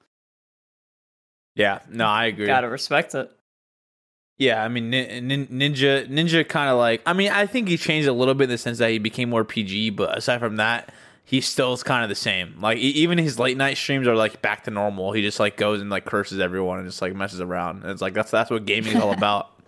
[1.56, 2.48] Yeah, no, I agree.
[2.48, 3.32] Gotta respect it.
[4.38, 7.02] Yeah, I mean, nin- nin- Ninja, Ninja, kind of like.
[7.06, 9.30] I mean, I think he changed a little bit in the sense that he became
[9.30, 10.92] more PG, but aside from that,
[11.24, 12.56] he still is kind of the same.
[12.60, 15.12] Like e- even his late night streams are like back to normal.
[15.14, 17.84] He just like goes and like curses everyone and just like messes around.
[17.84, 19.50] And it's like that's that's what gaming is all about.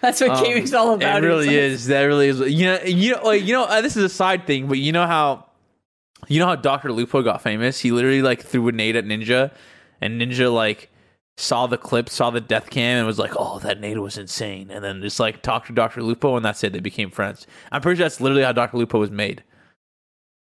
[0.00, 1.22] That's what Um, gaming's all about.
[1.22, 1.86] It really like- is.
[1.86, 2.40] That really is.
[2.40, 4.90] You know, you know, like you know, uh, this is a side thing, but you
[4.90, 5.46] know how,
[6.26, 7.78] you know how Doctor Lupo got famous?
[7.78, 9.52] He literally like threw a nade at Ninja,
[10.00, 10.90] and Ninja like
[11.38, 14.70] saw the clip, saw the death cam, and was like, "Oh, that nade was insane,"
[14.70, 16.72] and then just like talked to Doctor Lupo, and that's it.
[16.72, 17.46] They became friends.
[17.70, 19.44] I'm pretty sure that's literally how Doctor Lupo was made.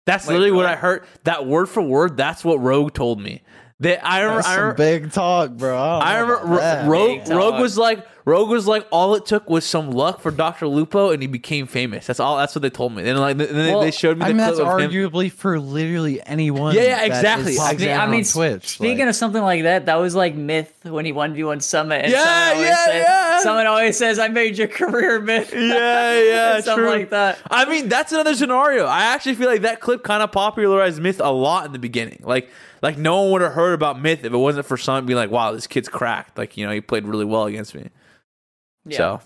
[0.06, 0.74] That's Wait, literally what really?
[0.74, 1.04] I heard.
[1.24, 2.16] That word for word.
[2.16, 3.42] That's what Rogue told me.
[3.80, 4.42] That I remember.
[4.42, 5.76] That's I some big talk, bro.
[5.76, 9.48] I, don't I remember about Rogue, Rogue was like Rogue was like, all it took
[9.48, 12.08] was some luck for Doctor Lupo, and he became famous.
[12.08, 12.36] That's all.
[12.36, 13.08] That's what they told me.
[13.08, 14.90] And like, then they- Well, they showed me I the mean, that's clip of him.
[14.90, 16.74] arguably for literally anyone.
[16.74, 17.56] Yeah, yeah, exactly.
[17.56, 17.92] popping Exactly.
[17.92, 18.66] I on mean, Twitch.
[18.68, 21.60] speaking like- of something like that, that was like myth when he one v one
[21.60, 22.02] Summit.
[22.02, 23.38] And Yeah, someone always yeah, says, yeah.
[23.42, 26.88] Someone always says, "I made your career myth." Yeah, yeah, something true.
[26.90, 27.38] like that.
[27.48, 28.86] I mean, that's another scenario.
[28.86, 32.22] I actually feel like that clip kind of popularized Myth a lot in the beginning.
[32.24, 32.50] Like,
[32.82, 35.30] like no one would have heard about Myth if it wasn't for someone being like,
[35.30, 37.88] "Wow, this kid's cracked." Like, you know, he played really well against me.
[38.86, 38.96] Yeah.
[38.96, 39.20] So,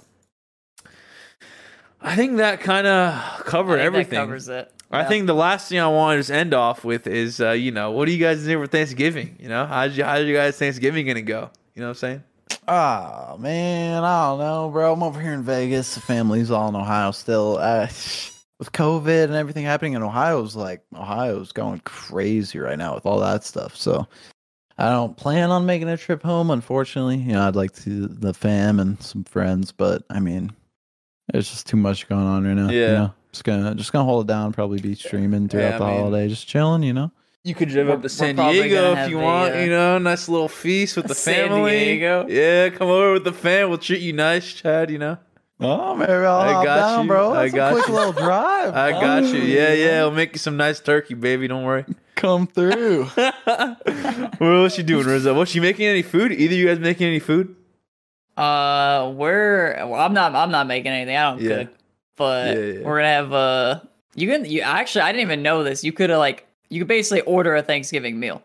[2.00, 4.10] I think that kind of I covered think everything.
[4.18, 4.72] That covers it.
[4.90, 5.08] I Yeah.
[5.08, 7.92] think the last thing I want to just end off with is, uh, you know,
[7.92, 9.36] what do you guys do for Thanksgiving?
[9.38, 11.50] You know, how's you, how's you guys Thanksgiving gonna go?
[11.74, 12.24] You know what I'm saying?
[12.66, 14.92] Oh man, I don't know, bro.
[14.92, 15.94] I'm over here in Vegas.
[15.94, 17.58] The family's all in Ohio still.
[17.58, 17.86] Uh,
[18.58, 23.18] with COVID and everything happening in Ohio's like Ohio's going crazy right now with all
[23.20, 23.74] that stuff.
[23.76, 24.06] So
[24.80, 26.50] I don't plan on making a trip home.
[26.50, 30.52] Unfortunately, you know, I'd like to the fam and some friends, but I mean,
[31.32, 32.70] there's just too much going on right now.
[32.70, 32.92] you Yeah.
[32.92, 33.14] know?
[33.32, 34.52] just gonna just gonna hold it down.
[34.52, 36.82] Probably be streaming throughout I the mean- holiday, just chilling.
[36.82, 37.12] You know.
[37.44, 39.96] You could drive We're- up to San Diego if you a, want, uh, you know,
[39.98, 41.78] nice little feast with the San family.
[41.84, 42.26] Diego?
[42.28, 43.70] Yeah, come over with the fam.
[43.70, 45.16] We'll treat you nice, Chad, you know.
[45.62, 47.08] Oh, maybe I'll I got down, you.
[47.08, 47.32] bro.
[47.34, 47.94] I got a quick you.
[47.94, 48.74] little drive.
[48.74, 49.00] I bro.
[49.00, 49.40] got you.
[49.40, 49.98] Yeah, yeah.
[50.00, 51.48] I'll make you some nice turkey, baby.
[51.48, 51.84] Don't worry.
[52.16, 53.04] Come through.
[53.04, 55.34] what else you doing, Rizzo?
[55.34, 56.32] What's she making any food?
[56.32, 57.54] Either you guys making any food?
[58.36, 61.16] Uh, we're well, I'm not I'm not making anything.
[61.16, 61.64] I don't Yeah.
[61.64, 61.74] cook,
[62.16, 62.80] but Yeah, yeah.
[62.82, 63.80] we're gonna have uh
[64.14, 65.84] you can you actually I didn't even know this.
[65.84, 68.42] You could have like you could basically order a Thanksgiving meal.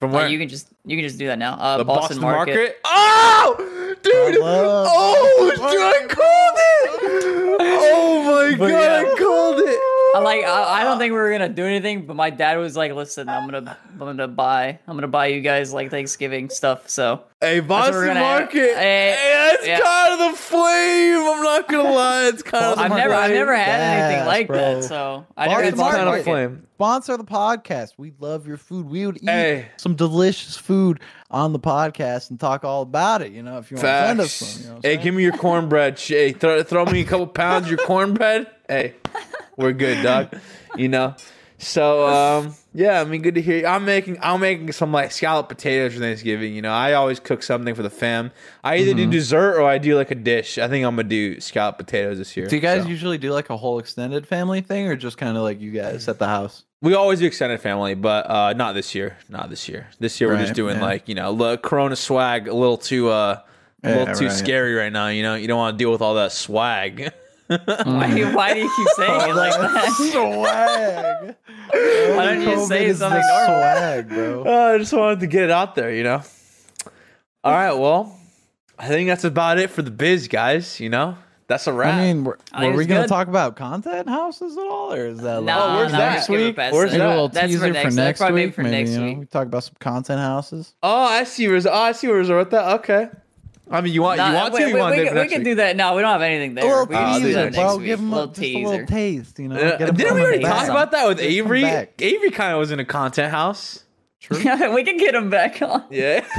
[0.00, 0.28] From Like, where?
[0.28, 1.54] you can just you can just do that now.
[1.54, 2.78] Uh, the Boston, Market.
[2.84, 3.56] Oh,
[4.02, 4.38] dude!
[4.40, 5.60] Oh, dude!
[5.60, 7.58] I called it!
[7.60, 8.78] Oh my But god!
[8.78, 9.12] yeah.
[9.12, 9.97] I called it!
[10.18, 12.76] I like I, I don't think we were gonna do anything, but my dad was
[12.76, 16.88] like, "Listen, I'm gonna I'm gonna buy I'm gonna buy you guys like Thanksgiving stuff."
[16.88, 18.74] So Hey, what Boston Market.
[18.76, 19.78] Hey, Hey, that's yeah.
[19.80, 21.18] kind of the flame.
[21.20, 22.26] I'm not gonna lie.
[22.28, 23.80] It's kind of I've never I've never had
[24.10, 24.56] anything like bro.
[24.80, 24.84] that.
[24.84, 26.24] So I never It's kind of Market.
[26.24, 26.64] flame.
[26.74, 27.94] Sponsor the podcast.
[27.96, 28.88] We love your food.
[28.88, 29.66] We would eat Hey.
[29.78, 31.00] some delicious food
[31.30, 33.32] on the podcast and talk all about it.
[33.32, 34.62] You know, if you want to send us some.
[34.62, 35.00] You know hey, saying?
[35.02, 35.98] give me your cornbread.
[35.98, 38.46] Hey, throw, throw me a couple pounds of your cornbread.
[38.68, 38.94] Hey,
[39.58, 40.34] we're good, dog.
[40.76, 41.14] You know.
[41.60, 43.58] So um, yeah, I mean, good to hear.
[43.58, 43.66] You.
[43.66, 46.54] I'm making I'm making some like scallop potatoes for Thanksgiving.
[46.54, 48.30] You know, I always cook something for the fam.
[48.62, 49.10] I either Mm-hmm.
[49.10, 50.56] do dessert or I do like a dish.
[50.58, 52.46] I think I'm gonna do scallop potatoes this year.
[52.46, 52.88] Do you guys so.
[52.88, 56.06] usually do like a whole extended family thing, or just kind of like you guys
[56.08, 56.62] at the house?
[56.80, 59.18] We always do extended family, but uh, not this year.
[59.28, 59.88] Not this year.
[59.98, 60.84] This year we're just doing yeah.
[60.84, 63.40] like you know, li- Corona swag, a little too, uh,
[63.82, 64.32] a little Yeah, too right.
[64.36, 65.08] scary right now.
[65.08, 67.10] You know, you don't want to deal with all that swag.
[67.56, 69.92] Why, why do you keep saying it like that?
[70.12, 71.34] swag.
[72.16, 73.46] Why don't you say something normal?
[73.46, 74.44] swag, bro?
[74.44, 76.22] Uh, I just wanted to get it out there, you know.
[77.42, 78.18] All right, well,
[78.78, 80.78] I think that's about it for the biz, guys.
[80.78, 81.16] You know,
[81.46, 81.94] that's a wrap.
[81.94, 84.92] I mean, were, I were we it's going to talk about content houses at all,
[84.92, 86.14] or is that No, like, where's no, that?
[86.16, 86.56] just give Week?
[86.58, 87.00] Where's that.
[87.00, 89.18] a little That's teaser for next, that's probably maybe for maybe, next you know, week.
[89.20, 90.74] we talk about some content houses.
[90.82, 91.48] oh, I see.
[91.48, 92.80] Where's oh, I see where's with that.
[92.80, 93.08] Okay.
[93.70, 94.64] I mean, you want Nah, you want we, to?
[94.66, 95.76] we, You want we, can, we can do that.
[95.76, 96.64] No, we don't have anything there.
[96.64, 97.62] A little we can just do teaser, that bro.
[97.64, 97.86] next week.
[97.86, 98.86] Give them a, little just a little teaser.
[98.86, 99.56] taste, you know.
[99.56, 100.54] Uh, Get 'em didn't we coming already back.
[100.60, 101.64] talk about that with Get 'em Avery?
[101.98, 103.84] Avery kind of was in a content house.
[104.20, 104.38] True.
[104.74, 105.84] we can get him back on.
[105.90, 106.24] Yeah.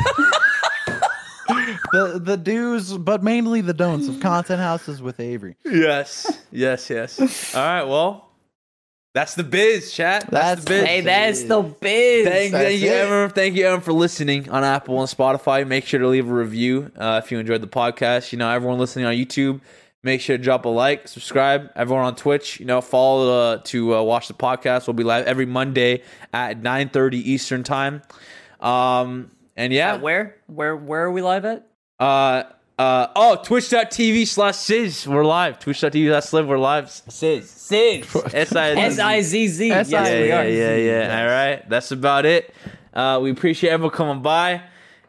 [1.91, 5.55] the the do's, but mainly the don'ts of content houses with Avery.
[5.65, 6.41] yes.
[6.51, 6.89] Yes.
[6.89, 7.55] Yes.
[7.55, 7.83] All right.
[7.83, 8.28] Well,
[9.13, 10.27] that's the biz, chat.
[10.29, 10.83] That's, That's the biz.
[10.85, 12.27] Hey, that's the biz.
[12.27, 12.93] Thank, thank you, it.
[12.93, 13.29] everyone.
[13.31, 15.65] Thank you, everyone, for listening on Apple and Spotify.
[15.67, 18.31] Make sure to leave a review uh, if you enjoyed the podcast.
[18.31, 19.61] You know, everyone listening on YouTube,
[20.03, 21.71] make sure to drop a like, subscribe.
[21.75, 24.85] Everyone on Twitch, you know, follow uh, to uh, watch the podcast.
[24.87, 28.03] We'll be live every Monday at nine thirty Eastern time.
[28.59, 30.35] Um, and yeah, At where?
[30.47, 30.75] Where?
[30.75, 31.67] Where are we live at?
[31.99, 32.43] uh,
[32.79, 35.05] uh, oh, twitch.tv slash Sizz.
[35.05, 35.59] We're live.
[35.59, 36.47] Twitch.tv slash Live.
[36.47, 36.89] We're live.
[36.89, 37.49] Sizz.
[37.49, 38.15] Sizz.
[38.33, 39.67] S I S I Z Z.
[39.67, 40.47] Yes, yeah, we yeah, are.
[40.47, 41.21] yeah, yeah.
[41.21, 42.53] All right, that's about it.
[42.93, 44.61] Uh, we appreciate everyone coming by,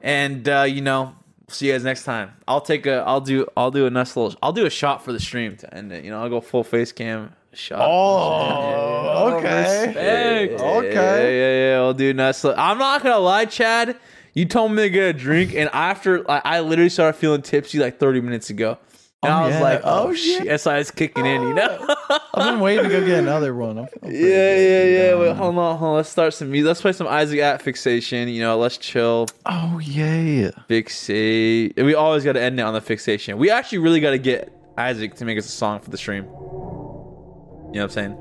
[0.02, 1.14] and uh, you know,
[1.46, 2.32] see you guys next time.
[2.48, 5.12] I'll take a, I'll do, I'll do a nice little, I'll do a shot for
[5.12, 6.04] the stream to end it.
[6.04, 7.80] You know, I'll go full face cam shot.
[7.80, 9.86] Oh, okay.
[9.86, 10.60] Respect.
[10.60, 10.92] Okay.
[10.92, 11.76] Yeah, yeah, yeah.
[11.78, 12.42] I'll do a nice.
[12.42, 13.96] Little, I'm not gonna lie, Chad.
[14.34, 17.78] You told me to get a drink, and after like, I literally started feeling tipsy
[17.78, 18.78] like 30 minutes ago.
[19.22, 19.60] And Oh, I was yeah.
[19.60, 20.44] like, oh, Oh, shit.
[20.46, 20.56] yeah.
[20.56, 21.94] SI is kicking in, you know?
[22.32, 23.76] I've been waiting to go get another one.
[23.78, 25.10] I'm feeling pretty Yeah, good yeah, yeah.
[25.10, 25.96] go Wait, hold on, hold on.
[25.96, 26.68] Let's start some music.
[26.68, 28.28] Let's play some Isaac at fixation.
[28.28, 29.26] You know, let's chill.
[29.44, 30.52] Oh yeah.
[30.70, 31.76] Fixate.
[31.84, 33.36] We always got to end it on the fixation.
[33.36, 36.24] We actually really got to get Isaac to make us a song for the stream.
[36.24, 38.16] You know what I'm saying?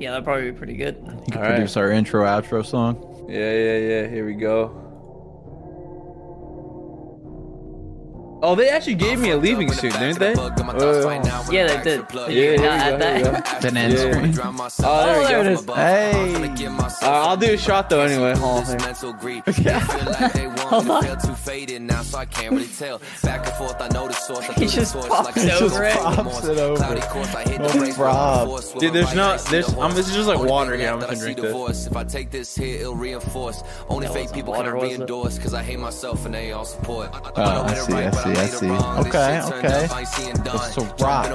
[0.00, 0.96] Yeah, that'd probably be pretty good.
[1.04, 1.50] You could All right.
[1.54, 3.26] produce our intro outro song.
[3.28, 4.08] Yeah, yeah, yeah.
[4.08, 4.82] Here we go.
[8.42, 10.34] Oh, they actually gave me a leaving suit, didn't they?
[10.34, 10.50] Uh,
[11.50, 12.04] Yeah, they did.
[12.12, 13.22] yeah, Did here you we not go, add that?
[13.24, 13.60] go.
[13.60, 13.98] Then end Yeah.
[14.12, 14.38] screen.
[14.38, 15.72] Oh, Oh, there there we it go.
[15.72, 15.76] is.
[15.76, 17.06] Hey.
[17.06, 18.34] Uh, I'll do a shot though anyway.
[18.36, 18.78] Hold on.
[20.68, 21.02] Hold on.
[24.56, 25.94] He just pops over it.
[25.96, 26.94] Pops it over.
[27.58, 28.60] No prob.
[28.78, 29.40] Dude, there's not.
[29.46, 29.72] There's.
[29.74, 29.94] I'm.
[29.94, 30.90] This is just like water here.
[30.90, 31.86] I'm gonna drink this.
[31.86, 33.62] If I take this here, it'll reinforce.
[33.88, 37.10] Only fake people can was re-endorse because I hate myself and they all support.
[37.36, 38.70] Oh, I see, I see, I see.
[38.70, 39.88] Okay, okay.
[39.90, 41.30] It's a rock.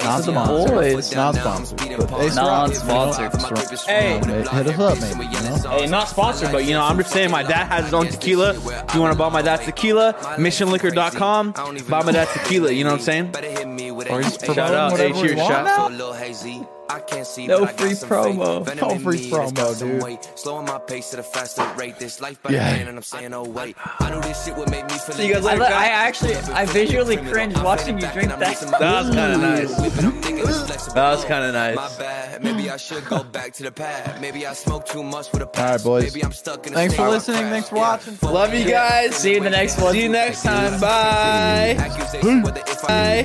[0.00, 0.74] Not sponsored.
[0.74, 1.14] boys.
[1.14, 1.78] Not sponsored.
[1.78, 3.32] But Ace Rock, Non-sponsored.
[3.34, 4.18] you know, Hey.
[4.18, 5.24] hit us up, maybe.
[5.26, 5.56] You know?
[5.70, 8.50] Hey, not sponsored, but you know, I'm just saying my dad has his own tequila.
[8.54, 11.52] If you want to buy my dad's tequila, missionliquor.com.
[11.88, 12.70] Buy my dad's tequila.
[12.70, 13.34] You know what I'm saying?
[14.10, 14.92] Or he's Shout promoting out.
[14.92, 17.46] whatever Hey, we cheers, want shout now.
[17.46, 18.76] No free promo.
[18.80, 20.18] No free promo, dude.
[20.38, 21.98] Slowing my pace at a faster rate.
[21.98, 22.58] This life by Yeah.
[22.70, 23.76] the hand, and I'm saying, oh wait.
[24.00, 25.20] I knew this shit would make me feel.
[25.24, 25.72] you guys I, like li- that?
[25.72, 28.38] I actually, I visually cringe watching you drink that.
[28.38, 29.76] That was kind of nice.
[30.94, 31.76] That was kind of nice.
[31.76, 31.96] My nice.
[31.98, 32.44] bad.
[32.44, 34.20] Maybe I should go back to the pad.
[34.20, 36.04] Maybe I smoke too much with a All right, boys.
[36.14, 37.38] Maybe I'm stuck in a Thanks for state of listening.
[37.40, 37.52] crash.
[37.52, 38.18] Thanks for watching.
[38.22, 39.14] Love you guys.
[39.16, 39.92] See you in the next one.
[39.92, 40.80] See you next time.
[40.80, 41.76] Bye.
[41.78, 43.24] Accusation, whether if I